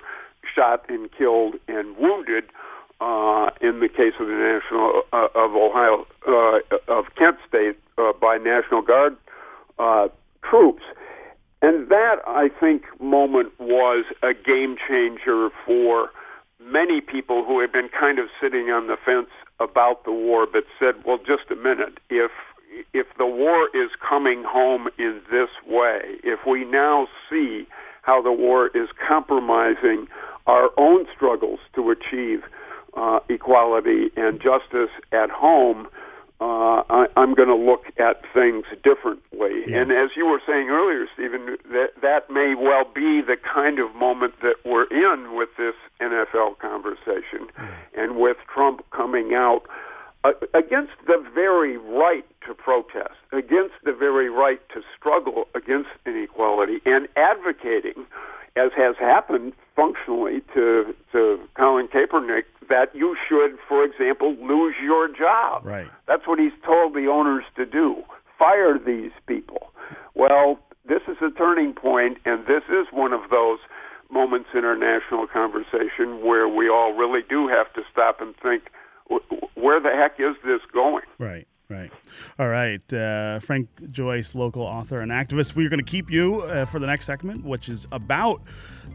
shot 0.54 0.84
and 0.88 1.10
killed 1.10 1.54
and 1.66 1.96
wounded. 1.96 2.44
Uh, 3.00 3.50
in 3.60 3.80
the 3.80 3.88
case 3.88 4.14
of 4.20 4.28
the 4.28 4.32
National 4.32 5.02
uh, 5.12 5.26
of 5.34 5.50
Ohio 5.56 6.06
uh, 6.28 6.60
of 6.86 7.06
Kent 7.18 7.36
State 7.46 7.76
uh, 7.98 8.12
by 8.12 8.38
National 8.38 8.82
Guard 8.82 9.16
uh, 9.80 10.08
troops, 10.48 10.84
and 11.60 11.88
that 11.88 12.22
I 12.24 12.48
think 12.60 12.84
moment 13.00 13.52
was 13.58 14.04
a 14.22 14.32
game 14.32 14.76
changer 14.88 15.50
for 15.66 16.10
many 16.64 17.00
people 17.00 17.44
who 17.44 17.60
had 17.60 17.72
been 17.72 17.88
kind 17.88 18.18
of 18.18 18.26
sitting 18.40 18.70
on 18.70 18.86
the 18.86 18.96
fence 19.04 19.30
about 19.60 20.04
the 20.04 20.12
war, 20.12 20.46
but 20.50 20.64
said, 20.78 21.04
"Well, 21.04 21.18
just 21.18 21.50
a 21.50 21.56
minute. 21.56 21.98
If 22.10 22.30
if 22.92 23.06
the 23.18 23.26
war 23.26 23.68
is 23.74 23.90
coming 24.06 24.42
home 24.44 24.88
in 24.98 25.20
this 25.30 25.50
way, 25.66 26.00
if 26.24 26.40
we 26.46 26.64
now 26.64 27.08
see 27.30 27.66
how 28.02 28.20
the 28.20 28.32
war 28.32 28.68
is 28.74 28.88
compromising 29.06 30.08
our 30.46 30.70
own 30.76 31.06
struggles 31.14 31.60
to 31.74 31.90
achieve 31.90 32.42
uh, 32.96 33.20
equality 33.28 34.10
and 34.16 34.40
justice 34.40 34.90
at 35.12 35.30
home, 35.30 35.86
uh, 36.40 36.82
I, 36.90 37.06
I'm 37.16 37.34
going 37.34 37.48
to 37.48 37.54
look 37.54 37.84
at 37.98 38.22
things 38.34 38.64
differently. 38.82 39.62
Yes. 39.66 39.82
And 39.82 39.92
as 39.92 40.10
you 40.16 40.26
were 40.26 40.40
saying 40.46 40.68
earlier, 40.68 41.06
Stephen, 41.14 41.56
that 41.70 41.90
that 42.02 42.30
may 42.30 42.54
well 42.54 42.84
be 42.84 43.20
the 43.22 43.36
kind 43.36 43.78
of 43.78 43.94
moment 43.94 44.34
that 44.42 44.56
we're 44.64 44.86
in 44.90 45.36
with 45.36 45.50
this 45.56 45.74
NFL 46.00 46.58
conversation, 46.58 47.48
mm. 47.58 47.74
and 47.96 48.16
with 48.16 48.36
Trump 48.52 48.84
coming 48.90 49.34
out 49.34 49.62
Uh, 50.24 50.30
against 50.54 50.92
the 51.06 51.22
very 51.34 51.76
right 51.76 52.24
to 52.46 52.54
protest, 52.54 53.20
against 53.32 53.74
the 53.84 53.92
very 53.92 54.30
right 54.30 54.60
to 54.72 54.80
struggle 54.96 55.44
against 55.54 55.90
inequality, 56.06 56.78
and 56.86 57.06
advocating, 57.14 58.06
as 58.56 58.70
has 58.74 58.96
happened 58.98 59.52
functionally 59.76 60.40
to 60.54 60.94
to 61.12 61.38
Colin 61.58 61.88
Kaepernick, 61.88 62.44
that 62.70 62.94
you 62.94 63.14
should, 63.28 63.58
for 63.68 63.84
example, 63.84 64.34
lose 64.40 64.74
your 64.82 65.08
job. 65.08 65.66
Right. 65.66 65.88
That's 66.08 66.26
what 66.26 66.38
he's 66.38 66.56
told 66.64 66.94
the 66.94 67.06
owners 67.06 67.44
to 67.56 67.66
do. 67.66 68.02
Fire 68.38 68.78
these 68.78 69.12
people. 69.26 69.72
Well, 70.14 70.58
this 70.88 71.02
is 71.06 71.18
a 71.20 71.30
turning 71.36 71.74
point, 71.74 72.16
and 72.24 72.46
this 72.46 72.62
is 72.70 72.86
one 72.92 73.12
of 73.12 73.28
those 73.30 73.58
moments 74.10 74.48
in 74.54 74.64
our 74.64 74.76
national 74.76 75.26
conversation 75.26 76.24
where 76.24 76.48
we 76.48 76.68
all 76.68 76.94
really 76.94 77.20
do 77.28 77.48
have 77.48 77.70
to 77.74 77.82
stop 77.92 78.22
and 78.22 78.34
think 78.36 78.70
where 79.54 79.80
the 79.80 79.90
heck 79.90 80.18
is 80.18 80.36
this 80.44 80.60
going? 80.72 81.04
Right. 81.18 81.46
Right. 81.70 81.90
All 82.38 82.48
right. 82.48 82.92
Uh, 82.92 83.40
Frank 83.40 83.68
Joyce, 83.90 84.34
local 84.34 84.62
author 84.62 85.00
and 85.00 85.10
activist. 85.10 85.56
We're 85.56 85.70
going 85.70 85.82
to 85.82 85.90
keep 85.90 86.10
you 86.10 86.42
uh, 86.42 86.66
for 86.66 86.78
the 86.78 86.86
next 86.86 87.06
segment, 87.06 87.42
which 87.42 87.70
is 87.70 87.86
about 87.90 88.42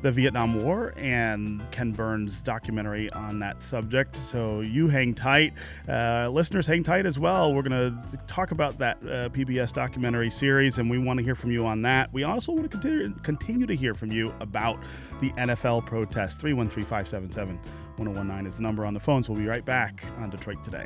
the 0.03 0.12
Vietnam 0.12 0.62
War 0.63 0.93
and 0.95 1.63
Ken 1.71 1.93
Burns' 1.93 2.43
documentary 2.43 3.12
on 3.12 3.39
that 3.39 3.63
subject. 3.63 4.15
So 4.15 4.62
you 4.62 4.88
hang 4.88 5.15
tight. 5.15 5.53
Uh, 5.88 6.29
listeners, 6.32 6.67
hang 6.67 6.84
tight 6.84 7.08
as 7.08 7.17
well. 7.17 7.55
We're 7.55 7.63
going 7.63 7.71
to 8.12 8.17
talk 8.27 8.51
about 8.51 8.77
that 8.77 8.97
uh, 8.97 9.29
PBS 9.29 9.73
documentary 9.73 10.29
series, 10.29 10.77
and 10.77 10.91
we 10.91 10.99
want 10.99 11.17
to 11.17 11.23
hear 11.23 11.36
from 11.36 11.49
you 11.49 11.65
on 11.65 11.82
that. 11.82 12.13
We 12.13 12.23
also 12.23 12.51
want 12.51 12.69
to 12.69 12.69
continue, 12.69 13.12
continue 13.23 13.65
to 13.65 13.75
hear 13.75 13.95
from 13.95 14.12
you 14.12 14.32
about 14.41 14.77
the 15.21 15.32
NFL 15.32 15.88
protest. 15.88 16.39
313 16.39 16.84
577 16.84 17.60
1019 17.97 18.45
is 18.45 18.58
the 18.58 18.63
number 18.63 18.86
on 18.86 18.93
the 18.93 18.99
phone. 18.99 19.23
So 19.23 19.34
we'll 19.34 19.41
be 19.41 19.47
right 19.47 19.65
back 19.65 20.05
on 20.19 20.29
Detroit 20.29 20.63
Today. 20.63 20.86